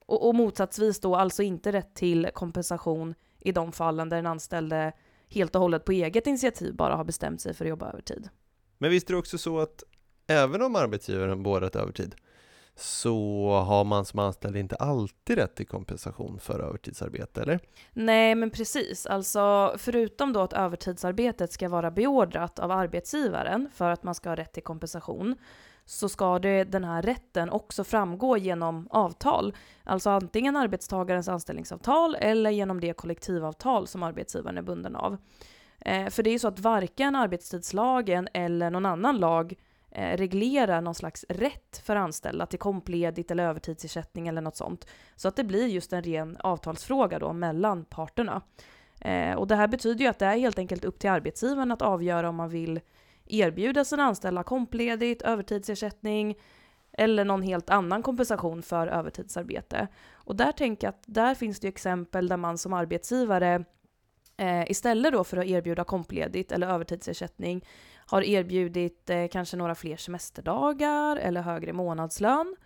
och, 0.06 0.28
och 0.28 0.34
motsatsvis 0.34 1.00
då 1.00 1.16
alltså 1.16 1.42
inte 1.42 1.72
rätt 1.72 1.94
till 1.94 2.30
kompensation 2.34 3.14
i 3.38 3.52
de 3.52 3.72
fallen 3.72 4.08
där 4.08 4.16
den 4.16 4.26
anställde 4.26 4.92
helt 5.28 5.54
och 5.54 5.60
hållet 5.60 5.84
på 5.84 5.92
eget 5.92 6.26
initiativ 6.26 6.74
bara 6.74 6.96
har 6.96 7.04
bestämt 7.04 7.40
sig 7.40 7.54
för 7.54 7.64
att 7.64 7.68
jobba 7.68 7.88
övertid. 7.88 8.28
Men 8.78 8.90
visst 8.90 9.10
är 9.10 9.14
det 9.14 9.18
också 9.18 9.38
så 9.38 9.58
att 9.58 9.82
även 10.26 10.62
om 10.62 10.76
arbetsgivaren 10.76 11.42
beordrat 11.42 11.76
övertid 11.76 12.14
så 12.76 13.48
har 13.66 13.84
man 13.84 14.04
som 14.04 14.18
anställd 14.18 14.56
inte 14.56 14.76
alltid 14.76 15.38
rätt 15.38 15.54
till 15.54 15.66
kompensation 15.66 16.38
för 16.40 16.60
övertidsarbete, 16.60 17.42
eller? 17.42 17.60
Nej, 17.92 18.34
men 18.34 18.50
precis. 18.50 19.06
Alltså, 19.06 19.74
förutom 19.78 20.32
då 20.32 20.40
att 20.40 20.52
övertidsarbetet 20.52 21.52
ska 21.52 21.68
vara 21.68 21.90
beordrat 21.90 22.58
av 22.58 22.70
arbetsgivaren 22.70 23.68
för 23.74 23.90
att 23.90 24.02
man 24.02 24.14
ska 24.14 24.28
ha 24.28 24.36
rätt 24.36 24.52
till 24.52 24.62
kompensation, 24.62 25.36
så 25.86 26.08
ska 26.08 26.38
det, 26.38 26.64
den 26.64 26.84
här 26.84 27.02
rätten 27.02 27.50
också 27.50 27.84
framgå 27.84 28.36
genom 28.36 28.88
avtal. 28.90 29.54
Alltså 29.84 30.10
antingen 30.10 30.56
arbetstagarens 30.56 31.28
anställningsavtal 31.28 32.14
eller 32.14 32.50
genom 32.50 32.80
det 32.80 32.92
kollektivavtal 32.92 33.86
som 33.86 34.02
arbetsgivaren 34.02 34.58
är 34.58 34.62
bunden 34.62 34.96
av. 34.96 35.16
Eh, 35.80 36.08
för 36.08 36.22
det 36.22 36.30
är 36.30 36.32
ju 36.32 36.38
så 36.38 36.48
att 36.48 36.58
varken 36.58 37.16
arbetstidslagen 37.16 38.28
eller 38.34 38.70
någon 38.70 38.86
annan 38.86 39.18
lag 39.18 39.54
Eh, 39.96 40.16
reglera 40.16 40.16
reglerar 40.16 40.80
någon 40.80 40.94
slags 40.94 41.24
rätt 41.28 41.82
för 41.84 41.96
anställda 41.96 42.46
till 42.46 42.58
kompledigt 42.58 43.30
eller 43.30 43.44
övertidsersättning 43.44 44.28
eller 44.28 44.40
något 44.40 44.56
sånt. 44.56 44.86
Så 45.16 45.28
att 45.28 45.36
det 45.36 45.44
blir 45.44 45.66
just 45.66 45.92
en 45.92 46.02
ren 46.02 46.36
avtalsfråga 46.40 47.18
då 47.18 47.32
mellan 47.32 47.84
parterna. 47.84 48.42
Eh, 49.00 49.34
och 49.34 49.46
det 49.46 49.56
här 49.56 49.68
betyder 49.68 50.04
ju 50.04 50.10
att 50.10 50.18
det 50.18 50.26
är 50.26 50.38
helt 50.38 50.58
enkelt 50.58 50.84
upp 50.84 50.98
till 50.98 51.10
arbetsgivaren 51.10 51.70
att 51.70 51.82
avgöra 51.82 52.28
om 52.28 52.36
man 52.36 52.48
vill 52.48 52.80
erbjuda 53.26 53.84
sina 53.84 54.02
anställda 54.02 54.42
kompledigt, 54.42 55.22
övertidsersättning 55.22 56.36
eller 56.92 57.24
någon 57.24 57.42
helt 57.42 57.70
annan 57.70 58.02
kompensation 58.02 58.62
för 58.62 58.86
övertidsarbete. 58.86 59.88
Och 60.12 60.36
där 60.36 60.52
tänker 60.52 60.86
jag 60.86 60.92
att 60.92 61.04
där 61.06 61.34
finns 61.34 61.60
det 61.60 61.66
ju 61.66 61.68
exempel 61.68 62.28
där 62.28 62.36
man 62.36 62.58
som 62.58 62.72
arbetsgivare 62.72 63.64
eh, 64.36 64.70
istället 64.70 65.12
då 65.12 65.24
för 65.24 65.36
att 65.36 65.46
erbjuda 65.46 65.84
kompledigt 65.84 66.52
eller 66.52 66.66
övertidsersättning 66.66 67.64
har 68.06 68.22
erbjudit 68.22 69.10
eh, 69.10 69.28
kanske 69.28 69.56
några 69.56 69.74
fler 69.74 69.96
semesterdagar 69.96 71.16
eller 71.16 71.42
högre 71.42 71.72
månadslön 71.72 72.56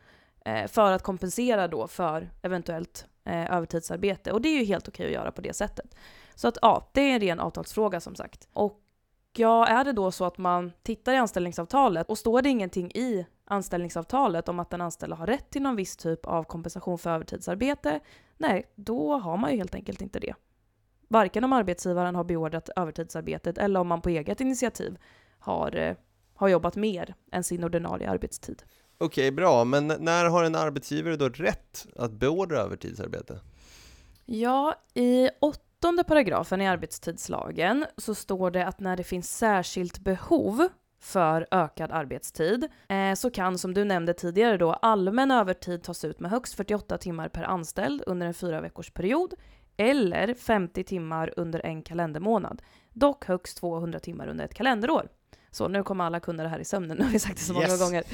eh, 0.44 0.66
för 0.66 0.92
att 0.92 1.02
kompensera 1.02 1.68
då 1.68 1.86
för 1.86 2.30
eventuellt 2.42 3.06
eh, 3.24 3.54
övertidsarbete. 3.54 4.32
Och 4.32 4.40
det 4.40 4.48
är 4.48 4.58
ju 4.58 4.64
helt 4.64 4.88
okej 4.88 5.06
att 5.06 5.12
göra 5.12 5.32
på 5.32 5.40
det 5.40 5.52
sättet. 5.52 5.94
Så 6.34 6.48
att 6.48 6.58
ja, 6.62 6.90
det 6.92 7.00
är 7.00 7.14
en 7.14 7.20
ren 7.20 7.40
avtalsfråga 7.40 8.00
som 8.00 8.14
sagt. 8.14 8.48
Och 8.52 8.80
ja, 9.36 9.66
är 9.66 9.84
det 9.84 9.92
då 9.92 10.10
så 10.10 10.24
att 10.24 10.38
man 10.38 10.72
tittar 10.82 11.12
i 11.12 11.16
anställningsavtalet 11.16 12.08
och 12.08 12.18
står 12.18 12.42
det 12.42 12.48
ingenting 12.48 12.90
i 12.90 13.26
anställningsavtalet 13.44 14.48
om 14.48 14.58
att 14.58 14.70
den 14.70 14.80
anställda 14.80 15.16
har 15.16 15.26
rätt 15.26 15.50
till 15.50 15.62
någon 15.62 15.76
viss 15.76 15.96
typ 15.96 16.26
av 16.26 16.44
kompensation 16.44 16.98
för 16.98 17.10
övertidsarbete, 17.10 18.00
nej, 18.36 18.72
då 18.74 19.18
har 19.18 19.36
man 19.36 19.50
ju 19.50 19.56
helt 19.56 19.74
enkelt 19.74 20.02
inte 20.02 20.18
det. 20.18 20.34
Varken 21.08 21.44
om 21.44 21.52
arbetsgivaren 21.52 22.14
har 22.14 22.24
beordrat 22.24 22.68
övertidsarbetet 22.76 23.58
eller 23.58 23.80
om 23.80 23.88
man 23.88 24.00
på 24.00 24.08
eget 24.08 24.40
initiativ 24.40 24.98
har, 25.48 25.76
eh, 25.76 25.96
har 26.34 26.48
jobbat 26.48 26.76
mer 26.76 27.14
än 27.32 27.44
sin 27.44 27.64
ordinarie 27.64 28.10
arbetstid. 28.10 28.62
Okej, 28.98 29.30
bra, 29.30 29.64
men 29.64 29.86
när 29.86 30.24
har 30.24 30.44
en 30.44 30.54
arbetsgivare 30.54 31.16
då 31.16 31.28
rätt 31.28 31.86
att 31.96 32.12
beordra 32.12 32.58
övertidsarbete? 32.58 33.40
Ja, 34.24 34.74
i 34.94 35.28
åttonde 35.40 36.04
paragrafen 36.04 36.60
i 36.60 36.68
arbetstidslagen 36.68 37.86
så 37.96 38.14
står 38.14 38.50
det 38.50 38.66
att 38.66 38.80
när 38.80 38.96
det 38.96 39.04
finns 39.04 39.36
särskilt 39.36 39.98
behov 39.98 40.68
för 41.00 41.46
ökad 41.50 41.92
arbetstid 41.92 42.68
eh, 42.88 43.14
så 43.14 43.30
kan, 43.30 43.58
som 43.58 43.74
du 43.74 43.84
nämnde 43.84 44.14
tidigare 44.14 44.56
då, 44.56 44.72
allmän 44.72 45.30
övertid 45.30 45.82
tas 45.82 46.04
ut 46.04 46.20
med 46.20 46.30
högst 46.30 46.54
48 46.54 46.98
timmar 46.98 47.28
per 47.28 47.42
anställd 47.42 48.02
under 48.06 48.26
en 48.26 48.34
fyra 48.34 48.60
veckors 48.60 48.90
period 48.90 49.34
eller 49.76 50.34
50 50.34 50.84
timmar 50.84 51.34
under 51.36 51.66
en 51.66 51.82
kalendermånad. 51.82 52.62
Dock 52.92 53.24
högst 53.24 53.56
200 53.56 53.98
timmar 53.98 54.28
under 54.28 54.44
ett 54.44 54.54
kalenderår. 54.54 55.08
Så 55.50 55.68
nu 55.68 55.82
kommer 55.82 56.04
alla 56.04 56.20
kunna 56.20 56.42
det 56.42 56.48
här 56.48 56.58
i 56.58 56.64
sömnen, 56.64 56.96
nu 56.96 57.04
har 57.04 57.10
vi 57.10 57.18
sagt 57.18 57.36
det 57.36 57.42
så 57.42 57.52
många 57.52 57.66
yes. 57.66 57.80
gånger. 57.80 58.04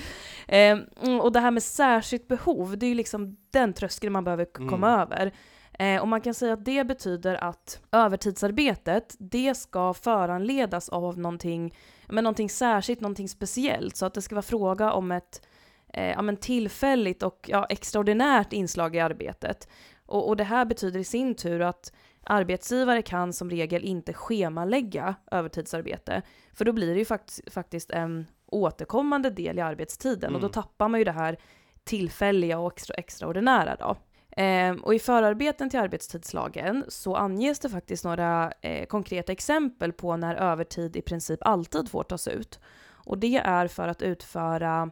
Eh, 0.48 0.78
och 1.20 1.32
det 1.32 1.40
här 1.40 1.50
med 1.50 1.62
särskilt 1.62 2.28
behov, 2.28 2.78
det 2.78 2.86
är 2.86 2.88
ju 2.88 2.94
liksom 2.94 3.36
den 3.50 3.72
tröskeln 3.72 4.12
man 4.12 4.24
behöver 4.24 4.44
komma 4.44 4.88
mm. 4.88 5.00
över. 5.00 5.32
Eh, 5.78 6.02
och 6.02 6.08
man 6.08 6.20
kan 6.20 6.34
säga 6.34 6.52
att 6.52 6.64
det 6.64 6.84
betyder 6.84 7.44
att 7.44 7.80
övertidsarbetet, 7.92 9.16
det 9.18 9.54
ska 9.54 9.94
föranledas 9.94 10.88
av 10.88 11.18
någonting, 11.18 11.74
men 12.06 12.24
någonting 12.24 12.50
särskilt, 12.50 13.00
någonting 13.00 13.28
speciellt. 13.28 13.96
Så 13.96 14.06
att 14.06 14.14
det 14.14 14.22
ska 14.22 14.34
vara 14.34 14.42
fråga 14.42 14.92
om 14.92 15.12
ett 15.12 15.46
eh, 15.92 16.10
ja, 16.10 16.22
men 16.22 16.36
tillfälligt 16.36 17.22
och 17.22 17.44
ja, 17.48 17.66
extraordinärt 17.68 18.52
inslag 18.52 18.96
i 18.96 19.00
arbetet. 19.00 19.68
Och, 20.06 20.28
och 20.28 20.36
det 20.36 20.44
här 20.44 20.64
betyder 20.64 21.00
i 21.00 21.04
sin 21.04 21.34
tur 21.34 21.60
att 21.60 21.92
arbetsgivare 22.26 23.02
kan 23.02 23.32
som 23.32 23.50
regel 23.50 23.84
inte 23.84 24.12
schemalägga 24.12 25.14
övertidsarbete. 25.30 26.22
För 26.52 26.64
då 26.64 26.72
blir 26.72 26.92
det 26.92 26.98
ju 26.98 27.04
fakt 27.04 27.40
faktiskt 27.52 27.90
en 27.90 28.26
återkommande 28.46 29.30
del 29.30 29.58
i 29.58 29.60
arbetstiden 29.60 30.28
mm. 30.28 30.34
och 30.34 30.40
då 30.40 30.46
mm. 30.46 30.52
tappar 30.52 30.88
man 30.88 31.00
ju 31.00 31.04
det 31.04 31.12
här 31.12 31.36
tillfälliga 31.84 32.58
och 32.58 32.72
extra, 32.72 32.94
extraordinära 32.94 33.76
då. 33.76 33.96
Eh, 34.42 34.74
och 34.74 34.94
i 34.94 34.98
förarbeten 34.98 35.70
till 35.70 35.80
arbetstidslagen 35.80 36.84
så 36.88 37.16
anges 37.16 37.58
det 37.58 37.68
faktiskt 37.68 38.04
några 38.04 38.52
eh, 38.60 38.86
konkreta 38.86 39.32
exempel 39.32 39.92
på 39.92 40.16
när 40.16 40.34
övertid 40.34 40.96
i 40.96 41.02
princip 41.02 41.42
alltid 41.42 41.90
får 41.90 42.02
tas 42.02 42.28
ut. 42.28 42.60
Och 42.86 43.18
det 43.18 43.36
är 43.36 43.68
för 43.68 43.88
att 43.88 44.02
utföra 44.02 44.90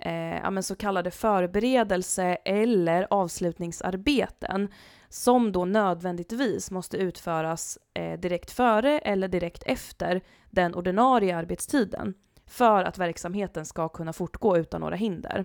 eh, 0.00 0.36
ja, 0.36 0.62
så 0.62 0.76
kallade 0.76 1.10
förberedelse 1.10 2.24
eller 2.44 3.06
avslutningsarbeten 3.10 4.68
som 5.08 5.52
då 5.52 5.64
nödvändigtvis 5.64 6.70
måste 6.70 6.96
utföras 6.96 7.78
eh, 7.94 8.20
direkt 8.20 8.50
före 8.50 8.98
eller 8.98 9.28
direkt 9.28 9.62
efter 9.66 10.20
den 10.50 10.74
ordinarie 10.74 11.36
arbetstiden 11.36 12.14
för 12.46 12.84
att 12.84 12.98
verksamheten 12.98 13.66
ska 13.66 13.88
kunna 13.88 14.12
fortgå 14.12 14.56
utan 14.56 14.80
några 14.80 14.96
hinder. 14.96 15.44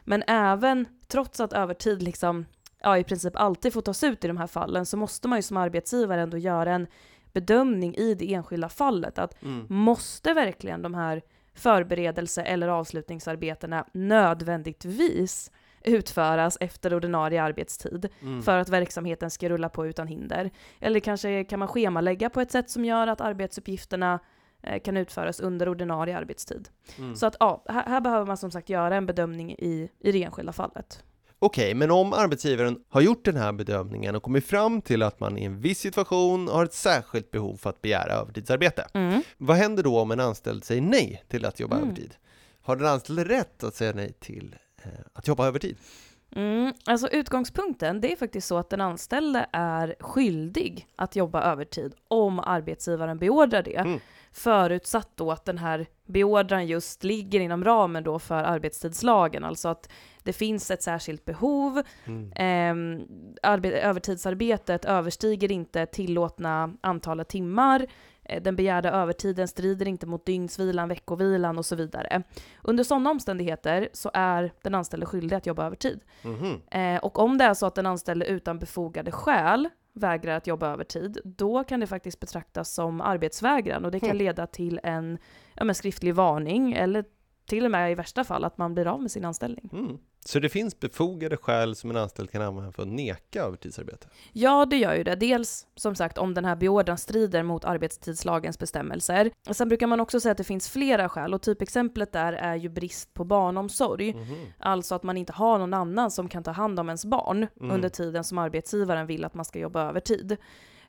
Men 0.00 0.22
även 0.26 0.86
trots 1.08 1.40
att 1.40 1.52
övertid 1.52 2.02
liksom 2.02 2.46
ja, 2.80 2.98
i 2.98 3.04
princip 3.04 3.36
alltid 3.36 3.72
får 3.72 3.80
tas 3.82 4.04
ut 4.04 4.24
i 4.24 4.28
de 4.28 4.36
här 4.36 4.46
fallen 4.46 4.86
så 4.86 4.96
måste 4.96 5.28
man 5.28 5.38
ju 5.38 5.42
som 5.42 5.56
arbetsgivare 5.56 6.20
ändå 6.22 6.38
göra 6.38 6.74
en 6.74 6.86
bedömning 7.32 7.94
i 7.94 8.14
det 8.14 8.34
enskilda 8.34 8.68
fallet. 8.68 9.18
Att 9.18 9.42
Mm. 9.42 9.66
måste 9.68 10.34
verkligen 10.34 10.82
de 10.82 10.94
här 10.94 11.22
förberedelse 11.54 12.42
eller 12.42 12.68
avslutningsarbetena 12.68 13.86
nödvändigtvis 13.92 15.50
utföras 15.84 16.56
efter 16.60 16.94
ordinarie 16.94 17.42
arbetstid 17.42 18.08
Mm. 18.20 18.42
för 18.42 18.58
att 18.58 18.68
verksamheten 18.68 19.30
ska 19.30 19.48
rulla 19.48 19.68
på 19.68 19.86
utan 19.86 20.06
hinder? 20.06 20.50
Eller 20.80 21.00
kanske 21.00 21.44
kan 21.44 21.58
man 21.58 21.68
schemalägga 21.68 22.30
på 22.30 22.40
ett 22.40 22.50
sätt 22.50 22.70
som 22.70 22.84
gör 22.84 23.06
att 23.06 23.20
arbetsuppgifterna 23.20 24.18
eh, 24.62 24.82
kan 24.82 24.96
utföras 24.96 25.40
under 25.40 25.68
ordinarie 25.68 26.18
arbetstid. 26.18 26.68
Mm. 26.98 27.16
Så 27.16 27.26
att 27.26 27.36
ja, 27.40 27.64
här, 27.68 27.82
här 27.82 28.00
behöver 28.00 28.26
man 28.26 28.36
som 28.36 28.50
sagt 28.50 28.68
göra 28.68 28.96
en 28.96 29.06
bedömning 29.06 29.52
i, 29.52 29.90
i 30.00 30.12
det 30.12 30.22
enskilda 30.22 30.52
fallet. 30.52 31.04
Okej, 31.44 31.74
men 31.74 31.90
om 31.90 32.12
arbetsgivaren 32.12 32.78
har 32.88 33.00
gjort 33.00 33.24
den 33.24 33.36
här 33.36 33.52
bedömningen 33.52 34.16
och 34.16 34.22
kommit 34.22 34.46
fram 34.46 34.82
till 34.82 35.02
att 35.02 35.20
man 35.20 35.38
i 35.38 35.44
en 35.44 35.60
viss 35.60 35.78
situation 35.78 36.48
har 36.48 36.64
ett 36.64 36.74
särskilt 36.74 37.30
behov 37.30 37.56
för 37.56 37.70
att 37.70 37.82
begära 37.82 38.12
övertidsarbete. 38.12 38.86
Vad 39.38 39.56
händer 39.56 39.82
då 39.82 39.98
om 40.00 40.10
en 40.10 40.20
anställd 40.20 40.64
säger 40.64 40.82
nej 40.82 41.24
till 41.28 41.44
att 41.44 41.60
jobba 41.60 41.76
Mm. 41.76 41.88
övertid? 41.88 42.14
Har 42.62 42.76
den 42.76 42.86
anställde 42.86 43.24
rätt 43.24 43.64
att 43.64 43.74
säga 43.74 43.92
nej 43.94 44.12
till 44.20 44.56
eh, 44.82 44.88
att 45.12 45.28
jobba 45.28 45.46
övertid? 45.46 45.76
Mm, 46.36 46.72
alltså 46.84 47.08
utgångspunkten, 47.08 48.00
det 48.00 48.12
är 48.12 48.16
faktiskt 48.16 48.46
så 48.46 48.58
att 48.58 48.70
den 48.70 48.80
anställde 48.80 49.46
är 49.52 49.94
skyldig 50.00 50.86
att 50.96 51.16
jobba 51.16 51.42
övertid 51.42 51.94
om 52.08 52.40
arbetsgivaren 52.40 53.18
beordrar 53.18 53.62
det. 53.62 53.76
Mm. 53.76 54.00
Förutsatt 54.32 55.10
då 55.14 55.30
att 55.32 55.44
den 55.44 55.58
här 55.58 55.86
beordran 56.06 56.66
just 56.66 57.04
ligger 57.04 57.40
inom 57.40 57.64
ramen 57.64 58.04
då 58.04 58.18
för 58.18 58.34
arbetstidslagen, 58.44 59.44
alltså 59.44 59.68
att 59.68 59.88
det 60.22 60.32
finns 60.32 60.70
ett 60.70 60.82
särskilt 60.82 61.24
behov, 61.24 61.82
Mm. 62.04 62.32
Arbe- 63.42 63.72
övertidsarbetet 63.72 64.84
överstiger 64.84 65.52
inte 65.52 65.86
tillåtna 65.86 66.74
antalet 66.80 67.28
timmar. 67.28 67.86
Eh, 68.24 68.42
Den 68.42 68.56
begärda 68.56 68.90
övertiden 68.90 69.48
strider 69.48 69.88
inte 69.88 70.06
mot 70.06 70.26
dygnsvilan, 70.26 70.88
veckovilan 70.88 71.58
och 71.58 71.66
så 71.66 71.76
vidare. 71.76 72.22
Under 72.62 72.84
sådana 72.84 73.10
omständigheter 73.10 73.88
så 73.92 74.10
är 74.14 74.52
den 74.62 74.74
anställde 74.74 75.06
skyldig 75.06 75.36
att 75.36 75.46
jobba 75.46 75.66
övertid. 75.66 76.00
Eh, 76.70 76.96
och 77.04 77.18
om 77.18 77.38
det 77.38 77.44
är 77.44 77.54
så 77.54 77.66
att 77.66 77.74
den 77.74 77.86
anställde 77.86 78.26
utan 78.26 78.58
befogade 78.58 79.12
skäl 79.12 79.68
vägrar 79.92 80.36
att 80.36 80.46
jobba 80.46 80.68
övertid, 80.72 81.18
då 81.24 81.64
kan 81.64 81.80
det 81.80 81.86
faktiskt 81.86 82.20
betraktas 82.20 82.74
som 82.74 83.00
arbetsvägran 83.00 83.84
och 83.84 83.90
det 83.90 84.00
kan 84.00 84.08
Hmm. 84.08 84.18
leda 84.18 84.46
till 84.46 84.80
en 84.82 85.18
ja, 85.54 85.74
skriftlig 85.74 86.14
varning 86.14 86.72
eller 86.72 87.04
till 87.46 87.64
och 87.64 87.70
med 87.70 87.92
i 87.92 87.94
värsta 87.94 88.24
fall 88.24 88.44
att 88.44 88.58
man 88.58 88.74
blir 88.74 88.86
av 88.86 89.02
med 89.02 89.10
sin 89.10 89.24
anställning. 89.24 89.70
Mm. 89.72 89.98
Så 90.26 90.38
det 90.38 90.48
finns 90.48 90.80
befogade 90.80 91.36
skäl 91.36 91.76
som 91.76 91.90
en 91.90 91.96
anställd 91.96 92.30
kan 92.30 92.42
använda 92.42 92.72
för 92.72 92.82
att 92.82 92.88
neka 92.88 93.42
övertidsarbete? 93.42 94.06
Ja, 94.32 94.66
det 94.66 94.76
gör 94.76 94.94
ju 94.94 95.04
det. 95.04 95.14
Dels 95.14 95.66
som 95.76 95.94
sagt 95.94 96.18
om 96.18 96.34
den 96.34 96.44
här 96.44 96.56
beordran 96.56 96.98
strider 96.98 97.42
mot 97.42 97.64
arbetstidslagens 97.64 98.58
bestämmelser. 98.58 99.30
Sen 99.52 99.68
brukar 99.68 99.86
man 99.86 100.00
också 100.00 100.20
säga 100.20 100.32
att 100.32 100.38
det 100.38 100.44
finns 100.44 100.68
flera 100.68 101.08
skäl 101.08 101.34
och 101.34 101.42
typexemplet 101.42 102.12
där 102.12 102.32
är 102.32 102.54
ju 102.56 102.68
brist 102.68 103.14
på 103.14 103.24
barnomsorg. 103.24 104.14
Mhm. 104.14 104.34
Alltså 104.58 104.94
att 104.94 105.02
man 105.02 105.16
inte 105.16 105.32
har 105.32 105.58
någon 105.58 105.74
annan 105.74 106.10
som 106.10 106.28
kan 106.28 106.42
ta 106.42 106.50
hand 106.50 106.80
om 106.80 106.88
ens 106.88 107.04
barn 107.04 107.46
Mm. 107.60 107.70
under 107.70 107.88
tiden 107.88 108.24
som 108.24 108.38
arbetsgivaren 108.38 109.06
vill 109.06 109.24
att 109.24 109.34
man 109.34 109.44
ska 109.44 109.58
jobba 109.58 109.88
övertid. 109.88 110.36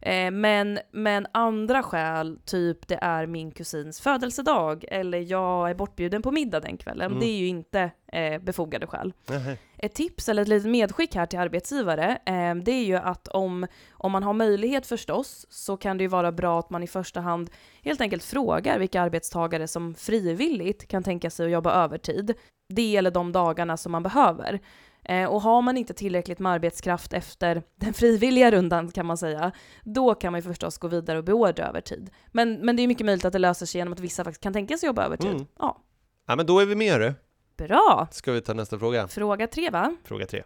Eh, 0.02 0.32
men, 0.32 0.80
men 0.92 1.28
andra 1.32 1.84
skäl, 1.84 2.40
typ 2.46 2.88
det 2.88 3.00
är 3.02 3.26
min 3.26 3.52
kusins 3.52 4.02
födelsedag 4.02 4.86
eller 4.88 5.18
jag 5.18 5.70
är 5.70 5.74
bortbjuden 5.74 6.22
på 6.22 6.32
middag 6.32 6.60
den 6.60 6.78
kvällen, 6.78 7.06
Mm. 7.06 7.20
det 7.20 7.26
är 7.26 7.38
ju 7.38 7.48
inte 7.48 7.92
eh, 8.12 8.42
befogade 8.42 8.88
skäl. 8.88 9.14
Nähä. 9.30 9.58
Ett 9.78 9.94
tips 9.96 10.30
eller 10.30 10.42
ett 10.42 10.48
litet 10.48 10.72
medskick 10.72 11.16
här 11.16 11.26
till 11.26 11.40
arbetsgivare, 11.40 12.18
eh, 12.26 12.56
det 12.56 12.72
är 12.72 12.86
ju 12.86 12.96
att 12.96 13.28
om, 13.28 13.68
om 13.92 14.12
man 14.12 14.24
har 14.24 14.34
möjlighet 14.34 14.88
förstås, 14.88 15.46
så 15.50 15.78
kan 15.78 15.98
det 15.98 16.04
ju 16.04 16.08
vara 16.08 16.32
bra 16.32 16.60
att 16.60 16.70
man 16.70 16.84
i 16.84 16.88
första 16.88 17.22
hand 17.22 17.50
helt 17.84 18.02
enkelt 18.02 18.24
frågar 18.24 18.80
vilka 18.80 19.02
arbetstagare 19.02 19.68
som 19.68 19.96
frivilligt 19.96 20.88
kan 20.88 21.04
tänka 21.04 21.30
sig 21.30 21.46
att 21.46 21.52
jobba 21.52 21.72
övertid. 21.84 22.34
Det 22.74 22.96
eller 22.98 23.12
de 23.12 23.32
dagarna 23.32 23.78
som 23.78 23.92
man 23.92 24.04
behöver. 24.04 24.60
Eh, 25.06 25.26
och 25.30 25.42
har 25.42 25.62
man 25.62 25.78
inte 25.78 25.94
tillräckligt 25.94 26.40
med 26.40 26.52
arbetskraft 26.52 27.14
efter 27.14 27.64
den 27.76 27.94
frivilliga 27.94 28.52
rundan 28.52 28.92
kan 28.92 29.06
man 29.06 29.18
säga, 29.18 29.52
då 29.84 30.16
kan 30.16 30.32
man 30.32 30.40
ju 30.40 30.44
förstås 30.44 30.78
gå 30.78 30.88
vidare 30.88 31.18
och 31.18 31.24
beordra 31.24 31.68
övertid. 31.68 32.10
Men, 32.32 32.66
men 32.66 32.76
det 32.76 32.84
är 32.84 32.88
mycket 32.88 33.06
möjligt 33.06 33.26
att 33.26 33.34
det 33.34 33.40
löser 33.40 33.66
sig 33.66 33.80
genom 33.80 33.94
att 33.94 34.00
vissa 34.00 34.24
faktiskt 34.24 34.44
kan 34.44 34.54
tänka 34.54 34.78
sig 34.78 34.88
jobba 34.88 35.06
övertid. 35.06 35.32
Mm. 35.32 35.46
Ja, 35.60 35.82
Ja, 36.28 36.36
men 36.36 36.46
då 36.46 36.60
är 36.60 36.66
vi 36.66 36.76
med 36.76 37.02
du. 37.02 37.14
bra! 37.58 38.08
Ska 38.12 38.32
vi 38.32 38.42
ta 38.42 38.54
nästa 38.54 38.80
fråga? 38.80 39.08
Fråga 39.08 39.48
tre 39.48 39.70
va? 39.70 39.96
Fråga 40.04 40.26
tre. 40.26 40.44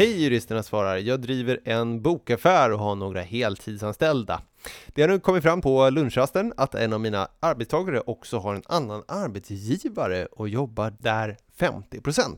Hej 0.00 0.22
juristerna 0.22 0.62
svarar, 0.62 0.96
jag 0.96 1.20
driver 1.20 1.60
en 1.64 2.02
bokaffär 2.02 2.72
och 2.72 2.78
har 2.78 2.94
några 2.94 3.20
heltidsanställda. 3.20 4.42
Det 4.86 5.02
har 5.02 5.08
nu 5.08 5.20
kommit 5.20 5.42
fram 5.42 5.60
på 5.60 5.90
lunchrasten 5.90 6.52
att 6.56 6.74
en 6.74 6.92
av 6.92 7.00
mina 7.00 7.28
arbetstagare 7.40 8.00
också 8.00 8.38
har 8.38 8.54
en 8.54 8.62
annan 8.66 9.02
arbetsgivare 9.08 10.26
och 10.26 10.48
jobbar 10.48 10.96
där 11.00 11.36
50%. 11.58 12.36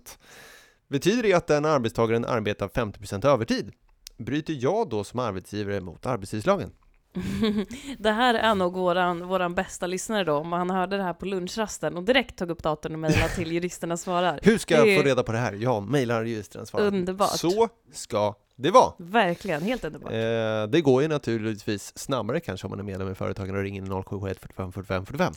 Betyder 0.89 1.23
det 1.23 1.35
att 1.35 1.47
den 1.47 1.65
arbetstagaren 1.65 2.25
arbetar 2.25 2.69
50% 2.69 3.27
övertid? 3.27 3.73
Bryter 4.17 4.57
jag 4.61 4.89
då 4.89 5.05
som 5.05 5.19
arbetsgivare 5.19 5.81
mot 5.81 6.07
arbetstidslagen? 6.07 6.71
det 7.99 8.11
här 8.11 8.35
är 8.35 8.55
nog 8.55 8.75
våran, 8.75 9.29
våran 9.29 9.55
bästa 9.55 9.87
lyssnare 9.87 10.25
då, 10.25 10.35
om 10.35 10.53
han 10.53 10.71
hörde 10.71 10.97
det 10.97 11.03
här 11.03 11.13
på 11.13 11.27
lunchrasten 11.27 11.97
och 11.97 12.03
direkt 12.03 12.39
tog 12.39 12.51
upp 12.51 12.63
datorn 12.63 12.93
och 12.93 12.99
mejlade 12.99 13.29
till 13.29 13.53
juristerna 13.53 13.97
svarar. 13.97 14.41
Hur 14.43 14.59
ska 14.59 14.87
jag 14.87 14.99
få 14.99 15.09
reda 15.09 15.23
på 15.23 15.33
det 15.33 15.39
här? 15.39 15.53
Jag 15.53 15.83
mejlar 15.83 16.25
juristerna 16.25 16.67
svarar. 16.67 16.87
Underbart. 16.87 17.39
Så 17.39 17.69
ska 17.93 18.35
det 18.57 18.71
vara. 18.71 18.93
Verkligen, 18.99 19.63
helt 19.63 19.85
underbart. 19.85 20.13
Eh, 20.13 20.71
det 20.71 20.81
går 20.81 21.03
ju 21.03 21.09
naturligtvis 21.09 21.99
snabbare 21.99 22.41
kanske 22.41 22.67
om 22.67 22.71
man 22.71 22.79
är 22.79 22.85
medlem 22.85 23.13
i 23.13 23.15
företagen 23.15 23.57
och 23.57 23.63
ringer 23.63 24.03
0771 24.03 24.39
45 24.41 24.73
45 24.73 25.05
45. 25.07 25.33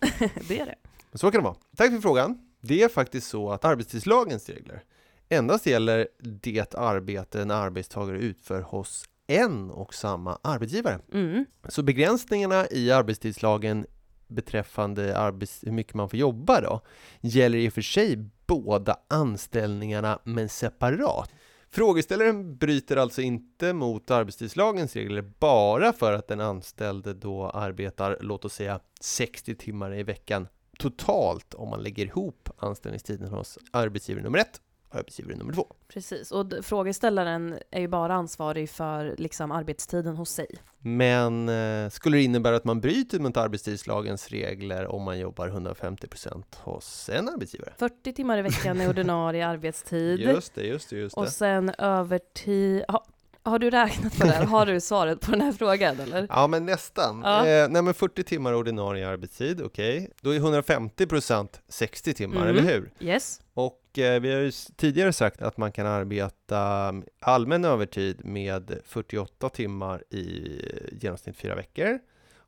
det 0.47 0.59
är 0.59 0.65
det. 0.65 0.75
Så 1.13 1.31
kan 1.31 1.41
det 1.41 1.45
vara. 1.45 1.55
Tack 1.77 1.91
för 1.91 2.01
frågan. 2.01 2.38
Det 2.61 2.83
är 2.83 2.89
faktiskt 2.89 3.27
så 3.27 3.51
att 3.51 3.65
arbetstidslagens 3.65 4.49
regler 4.49 4.83
endast 5.29 5.65
gäller 5.65 6.07
det 6.19 6.75
arbete 6.75 7.41
en 7.41 7.51
arbetstagare 7.51 8.19
utför 8.19 8.61
hos 8.61 9.05
en 9.27 9.71
och 9.71 9.93
samma 9.93 10.39
arbetsgivare. 10.41 10.99
Mm. 11.13 11.45
Så 11.69 11.83
begränsningarna 11.83 12.67
i 12.71 12.91
arbetstidslagen 12.91 13.85
beträffande 14.27 15.17
arbets 15.17 15.63
hur 15.63 15.71
mycket 15.71 15.93
man 15.93 16.09
får 16.09 16.19
jobba 16.19 16.61
då, 16.61 16.81
gäller 17.21 17.57
i 17.57 17.69
och 17.69 17.73
för 17.73 17.81
sig 17.81 18.29
båda 18.47 18.97
anställningarna 19.07 20.19
men 20.23 20.49
separat. 20.49 21.31
Frågeställaren 21.69 22.57
bryter 22.57 22.97
alltså 22.97 23.21
inte 23.21 23.73
mot 23.73 24.11
arbetstidslagens 24.11 24.95
regler 24.95 25.21
bara 25.39 25.93
för 25.93 26.13
att 26.13 26.27
den 26.27 26.41
anställde 26.41 27.13
då 27.13 27.49
arbetar, 27.49 28.17
låt 28.21 28.45
oss 28.45 28.53
säga 28.53 28.79
60 29.01 29.55
timmar 29.55 29.95
i 29.95 30.03
veckan 30.03 30.47
totalt 30.79 31.53
om 31.53 31.69
man 31.69 31.83
lägger 31.83 32.05
ihop 32.05 32.49
anställningstiden 32.57 33.27
hos 33.27 33.57
arbetsgivare 33.71 34.23
nummer 34.23 34.39
ett 34.39 34.61
arbetsgivare 34.95 35.36
nummer 35.36 35.53
två. 35.53 35.67
Precis, 35.88 36.31
och 36.31 36.45
frågeställaren 36.62 37.55
är 37.71 37.81
ju 37.81 37.88
bara 37.88 38.13
ansvarig 38.13 38.69
för 38.69 39.15
liksom, 39.17 39.51
arbetstiden 39.51 40.15
hos 40.15 40.29
sig. 40.29 40.47
Men 40.79 41.49
eh, 41.49 41.89
skulle 41.89 42.17
det 42.17 42.23
innebära 42.23 42.55
att 42.55 42.65
man 42.65 42.81
bryter 42.81 43.19
mot 43.19 43.38
arbetstidslagens 43.38 44.27
regler 44.29 44.88
om 44.88 45.03
man 45.03 45.19
jobbar 45.19 45.47
150% 45.49 46.43
hos 46.58 47.10
en 47.10 47.29
arbetsgivare? 47.29 47.73
40 47.77 48.13
timmar 48.13 48.38
i 48.38 48.41
veckan 48.41 48.81
är 48.81 48.89
ordinarie 48.89 49.47
arbetstid. 49.47 50.19
Just 50.19 50.55
det, 50.55 50.63
just 50.63 50.89
det, 50.89 50.95
just 50.95 51.17
och 51.17 51.25
det. 51.25 51.31
sen 51.31 51.69
övertid... 51.77 52.84
Ha, 52.88 53.05
har 53.43 53.60
du 53.60 53.69
räknat 53.69 54.17
på 54.17 54.25
det 54.25 54.31
här? 54.31 54.45
Har 54.45 54.65
du 54.65 54.81
svaret 54.81 55.21
på 55.21 55.31
den 55.31 55.41
här 55.41 55.51
frågan 55.51 55.99
eller? 55.99 56.27
Ja, 56.29 56.47
men 56.47 56.65
nästan. 56.65 57.21
Ja. 57.23 57.47
Eh, 57.47 57.69
nej, 57.69 57.81
men 57.81 57.93
40 57.93 58.23
timmar 58.23 58.53
ordinarie 58.53 59.08
arbetstid, 59.08 59.62
okej. 59.62 60.12
Då 60.21 60.36
är 60.36 60.39
150% 60.39 61.47
60 61.67 62.13
timmar, 62.13 62.41
Mm. 62.41 62.47
eller 62.58 62.73
hur? 62.73 62.91
Yes. 62.99 63.41
Och 63.53 63.81
vi 63.97 64.34
har 64.34 64.41
ju 64.41 64.51
tidigare 64.75 65.13
sagt 65.13 65.41
att 65.41 65.58
man 65.58 65.71
kan 65.71 65.86
arbeta 65.86 66.93
allmän 67.19 67.65
övertid 67.65 68.25
med 68.25 68.79
48 68.86 69.49
timmar 69.49 70.03
i 70.10 70.62
genomsnitt 70.91 71.38
fyra 71.38 71.55
veckor 71.55 71.99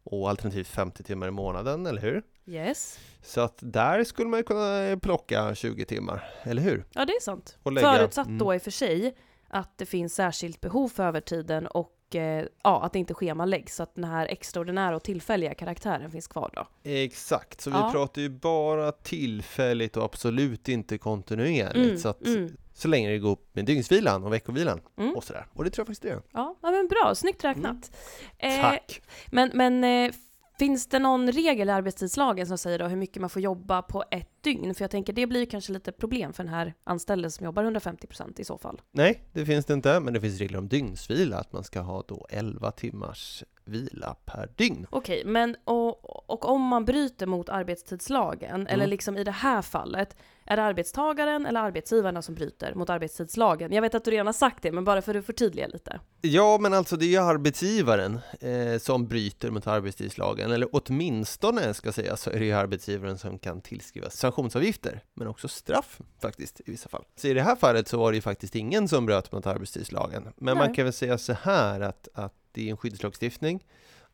och 0.04 0.30
alternativt 0.30 0.68
50 0.68 1.04
timmar 1.04 1.28
i 1.28 1.32
månaden, 1.32 1.86
eller 1.86 2.02
hur? 2.02 2.24
Yes. 2.46 3.00
Så 3.22 3.42
att 3.42 3.58
där 3.60 4.04
skulle 4.04 4.30
man 4.30 4.40
ju 4.40 4.44
kunna 4.44 5.00
plocka 5.02 5.56
20 5.56 5.86
timmar, 5.86 6.24
eller 6.44 6.62
hur? 6.62 6.86
Ja, 6.94 7.06
det 7.06 7.14
är 7.14 7.22
sant. 7.22 7.58
Förutsatt 7.64 8.28
mm. 8.28 8.38
då 8.38 8.56
i 8.56 8.58
och 8.58 8.62
för 8.62 8.72
sig 8.72 9.16
att 9.48 9.78
det 9.78 9.86
finns 9.86 10.16
särskilt 10.16 10.62
behov 10.62 10.90
för 10.90 11.04
övertiden 11.04 11.68
och 11.68 11.97
eh, 12.16 12.44
ja, 12.64 12.84
att 12.84 12.94
det 12.94 13.00
inte 13.00 13.14
schemaläggs 13.14 13.76
så 13.76 13.84
att 13.84 13.96
den 13.96 14.04
här 14.04 14.26
extraordinära 14.28 14.96
och 14.96 15.04
tillfälliga 15.04 15.54
karaktären 15.54 16.12
finns 16.12 16.28
kvar 16.28 16.52
då. 16.56 16.68
Exakt, 16.84 17.62
så 17.62 17.70
vi 17.70 17.76
Ja. 17.78 17.92
pratar 17.92 18.22
ju 18.22 18.30
bara 18.30 18.92
tillfälligt 18.92 19.98
och 19.98 20.04
absolut 20.04 20.70
inte 20.70 20.98
kontinuerligt. 20.98 21.76
Mm, 21.76 21.98
så, 21.98 22.10
att, 22.10 22.26
mm. 22.26 22.58
så 22.74 22.88
länge 22.88 23.10
det 23.10 23.20
går 23.20 23.30
upp 23.32 23.56
med 23.56 23.66
dygnsvilan 23.66 24.24
och 24.24 24.34
veckovilan 24.34 24.82
Mm. 24.98 25.16
och 25.16 25.24
sådär. 25.24 25.46
Och 25.54 25.64
det 25.64 25.70
tror 25.70 25.82
jag 25.82 25.88
faktiskt 25.88 26.02
det 26.02 26.08
gör. 26.10 26.22
Ja, 26.34 26.56
ja 26.62 26.72
men 26.72 26.88
bra, 26.88 27.16
snyggt 27.16 27.44
räknat. 27.44 27.92
Eh, 28.38 28.62
Tack! 28.62 29.02
Men, 29.32 29.52
men 29.54 29.84
eh, 29.84 30.12
Finns 30.60 30.88
det 30.88 31.00
någon 31.00 31.32
regel 31.32 31.70
i 31.70 31.72
arbetstidslagen 31.72 32.48
som 32.48 32.58
säger 32.58 32.80
då 32.80 32.88
hur 32.88 32.98
mycket 32.98 33.22
man 33.22 33.30
får 33.30 33.42
jobba 33.42 33.82
på 33.82 34.04
ett 34.12 34.30
dygn? 34.44 34.76
För 34.76 34.84
jag 34.84 34.92
tänker 34.92 35.14
det 35.14 35.28
blir 35.28 35.40
ju 35.40 35.46
kanske 35.46 35.74
lite 35.74 35.92
problem 35.92 36.34
för 36.34 36.44
den 36.44 36.54
här 36.54 36.74
anställde 36.84 37.32
som 37.32 37.46
jobbar 37.46 37.64
150% 37.64 38.42
i 38.42 38.44
så 38.44 38.58
fall. 38.58 38.82
Nej, 38.92 39.24
det 39.34 39.46
finns 39.46 39.66
det 39.66 39.74
inte, 39.74 40.00
men 40.00 40.14
det 40.14 40.22
finns 40.22 40.40
regler 40.40 40.58
om 40.60 40.68
dygnsvila, 40.68 41.38
att 41.38 41.54
man 41.54 41.64
ska 41.64 41.80
ha 41.80 42.04
då 42.08 42.28
11 42.30 42.72
timmars 42.72 43.44
vila 43.68 44.16
per 44.26 44.50
dygn. 44.56 44.88
Okej, 44.90 45.24
men 45.26 45.56
och, 45.64 46.30
och 46.30 46.46
om 46.50 46.62
man 46.62 46.86
bryter 46.86 47.26
mot 47.26 47.50
arbetstidslagen, 47.50 48.62
Mm. 48.62 48.68
eller 48.68 48.88
liksom 48.88 49.18
i 49.18 49.24
det 49.24 49.32
här 49.32 49.62
fallet, 49.62 50.16
är 50.46 50.58
det 50.58 50.64
arbetstagaren 50.64 51.46
eller 51.46 51.60
arbetsgivarna 51.62 52.22
som 52.22 52.36
bryter 52.36 52.74
mot 52.76 52.90
arbetstidslagen? 52.90 53.72
Jag 53.72 53.82
vet 53.82 53.96
att 53.96 54.06
du 54.06 54.12
redan 54.12 54.26
har 54.26 54.34
sagt 54.34 54.64
det, 54.64 54.72
men 54.72 54.84
bara 54.84 55.02
för 55.02 55.16
att 55.16 55.26
förtydliga 55.26 55.68
lite. 55.68 56.00
Ja, 56.22 56.58
men 56.62 56.74
alltså 56.74 56.96
det 56.98 57.06
är 57.06 57.10
ju 57.10 57.18
arbetsgivaren 57.18 58.20
eh, 58.42 58.80
som 58.80 59.08
bryter 59.08 59.52
mot 59.52 59.68
arbetstidslagen, 59.68 60.52
eller 60.52 60.68
åtminstone 60.72 61.74
ska 61.74 61.92
säga 61.92 62.18
så 62.18 62.30
är 62.30 62.40
det 62.40 62.46
ju 62.46 62.54
arbetsgivaren 62.54 63.18
som 63.18 63.40
kan 63.40 63.62
tillskrivas 63.62 64.18
sanktionsavgifter, 64.18 65.04
men 65.14 65.28
också 65.28 65.48
straff 65.48 66.00
faktiskt 66.22 66.62
i 66.66 66.72
vissa 66.72 66.90
fall. 66.90 67.04
Så 67.16 67.28
i 67.28 67.34
det 67.34 67.42
här 67.42 67.56
fallet 67.56 67.88
så 67.88 67.98
var 67.98 68.12
det 68.12 68.16
ju 68.16 68.22
faktiskt 68.22 68.56
ingen 68.56 68.88
som 68.88 69.06
bröt 69.06 69.32
mot 69.32 69.48
arbetstidslagen, 69.48 70.24
men 70.38 70.58
man 70.58 70.68
Nej. 70.68 70.76
kan 70.76 70.84
väl 70.86 70.94
säga 70.94 71.18
så 71.18 71.34
här 71.34 71.82
att, 71.82 72.08
att 72.14 72.34
det 72.52 72.68
är 72.68 72.72
en 72.72 72.78
skyddslagstiftning 72.78 73.66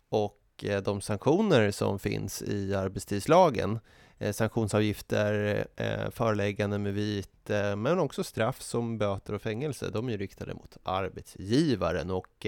och 0.10 0.39
eh, 0.63 0.82
de 0.82 1.02
sanktioner 1.02 1.72
som 1.72 2.00
finns 2.00 2.41
i 2.41 2.76
arbetstidslagen 2.76 3.80
eh, 4.17 4.32
sanktionsavgifter, 4.32 5.65
eh, 5.76 6.10
förelägganden 6.10 6.84
med 6.84 6.93
vite, 6.93 7.76
men 7.76 8.00
också 8.00 8.24
straff 8.24 8.62
som 8.62 8.98
böter 8.98 9.34
och 9.34 9.41
fängelse. 9.41 9.89
De 9.89 10.10
är 10.10 10.17
riktade 10.17 10.54
mot 10.54 10.78
arbetsgivaren 10.84 12.12
och 12.12 12.46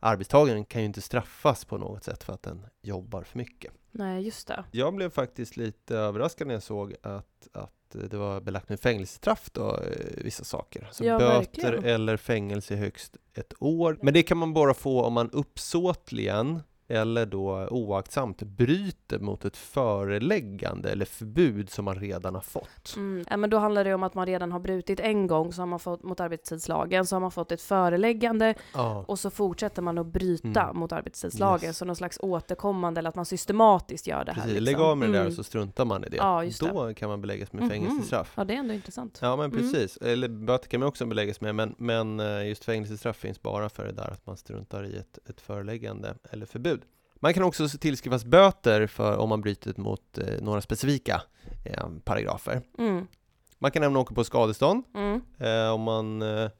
arbetstagaren 0.00 0.64
kan 0.64 0.80
ju 0.80 0.86
inte 0.86 1.00
straffas 1.00 1.64
på 1.64 1.78
något 1.78 2.04
sätt 2.04 2.24
för 2.24 2.32
att 2.32 2.42
den 2.42 2.66
jobbar 2.82 3.22
för 3.22 3.38
mycket. 3.38 3.72
Nej, 3.90 4.22
just 4.22 4.48
det. 4.48 4.64
Jag 4.70 4.94
blev 4.94 5.10
faktiskt 5.10 5.56
lite 5.56 5.96
överraskad 5.96 6.46
när 6.46 6.54
jag 6.54 6.62
såg 6.62 6.94
att, 7.02 7.48
att 7.52 7.83
det 7.98 8.16
var 8.16 8.40
belagt 8.40 8.68
med 8.68 8.80
fängelsestraff 8.80 9.50
då, 9.52 9.70
eh, 9.76 10.06
vissa 10.16 10.44
saker. 10.44 10.88
Så 10.92 11.04
Ja, 11.04 11.18
böter 11.18 11.38
verkligen. 11.38 11.84
eller 11.84 12.16
fängelse 12.16 12.74
i 12.74 12.76
högst 12.76 13.16
ett 13.34 13.52
år. 13.58 13.98
Men 14.02 14.14
det 14.14 14.22
kan 14.22 14.38
man 14.38 14.52
bara 14.54 14.74
få 14.74 15.02
om 15.02 15.12
man 15.12 15.30
uppsåtligen 15.30 16.62
eller 16.88 17.26
då 17.26 17.68
oaktsamt 17.70 18.42
bryter 18.42 19.18
mot 19.18 19.44
ett 19.44 19.56
föreläggande 19.56 20.90
eller 20.92 21.04
förbud 21.04 21.70
som 21.70 21.84
man 21.84 21.94
redan 21.94 22.34
har 22.34 22.42
fått. 22.42 22.94
Mm. 22.96 23.24
Ja, 23.30 23.36
men 23.36 23.50
då 23.50 23.58
handlar 23.58 23.84
det 23.84 23.94
om 23.94 24.02
att 24.02 24.14
man 24.14 24.26
redan 24.26 24.52
har 24.52 24.60
brutit 24.60 25.00
en 25.00 25.26
gång 25.26 25.52
så 25.52 25.62
har 25.62 25.66
man 25.66 25.78
fått, 25.78 26.02
mot 26.02 26.20
arbetstidslagen, 26.20 27.06
så 27.06 27.14
har 27.16 27.20
man 27.20 27.30
fått 27.30 27.52
ett 27.52 27.62
föreläggande 27.62 28.54
Ja, 28.74 29.04
och 29.08 29.18
så 29.18 29.30
fortsätter 29.30 29.82
man 29.82 29.98
att 29.98 30.06
bryta 30.06 30.62
Mm. 30.62 30.76
mot 30.76 30.92
arbetstidslagen, 30.92 31.66
Yes. 31.68 31.78
så 31.78 31.84
någon 31.84 31.96
slags 31.96 32.18
återkommande, 32.22 32.98
eller 32.98 33.08
att 33.08 33.14
man 33.16 33.26
systematiskt 33.26 34.06
gör 34.06 34.24
det 34.24 34.32
här. 34.32 34.42
precis. 34.42 34.60
Liksom. 34.60 34.64
Lägg 34.64 34.80
av 34.80 34.98
med 34.98 35.08
det 35.08 35.12
där 35.12 35.20
Mm. 35.20 35.28
och 35.30 35.34
så 35.36 35.44
struntar 35.44 35.84
man 35.84 36.04
i 36.04 36.08
det. 36.08 36.16
Ja, 36.16 36.44
just 36.44 36.60
det. 36.60 36.68
Då 36.68 36.94
kan 36.94 37.08
man 37.08 37.20
beläggas 37.20 37.52
med 37.52 37.62
Mhm. 37.62 37.70
fängelsestraff. 37.70 38.32
Ja, 38.36 38.44
det 38.44 38.54
är 38.54 38.58
ändå 38.58 38.74
intressant. 38.74 39.18
Ja 39.22 39.36
men 39.36 39.44
Mm. 39.50 39.58
precis, 39.58 39.96
eller 39.96 40.28
böter 40.28 40.68
kan 40.68 40.80
man 40.80 40.88
också 40.88 41.06
beläggas 41.06 41.40
med 41.40 41.54
men, 41.54 41.74
men 41.78 42.20
eh, 42.20 42.48
just 42.48 42.64
fängelsestraff 42.64 43.16
finns 43.16 43.42
bara 43.42 43.68
för 43.68 43.84
det 43.86 43.92
där 43.92 44.10
att 44.10 44.26
man 44.26 44.36
struntar 44.36 44.84
i 44.86 44.96
ett, 44.96 45.18
ett 45.30 45.40
föreläggande 45.40 46.14
eller 46.30 46.46
förbud. 46.46 46.73
Man 47.24 47.34
kan 47.34 47.42
också 47.42 47.68
tillskrivas 47.68 48.24
böter 48.24 48.86
för 48.86 49.16
om 49.16 49.28
man 49.28 49.40
bryter 49.40 49.74
mot 49.76 50.18
eh, 50.18 50.40
några 50.42 50.60
specifika 50.60 51.22
eh, 51.64 51.88
paragrafer. 52.04 52.62
Mm. 52.78 53.06
Man 53.58 53.70
kan 53.70 53.82
även 53.82 53.96
åka 53.96 54.14
på 54.14 54.24
skadestånd 54.24 54.84
Mm. 54.94 55.20
eh, 55.38 55.70
om 55.74 55.80
man 55.80 56.22
eh, 56.22 56.50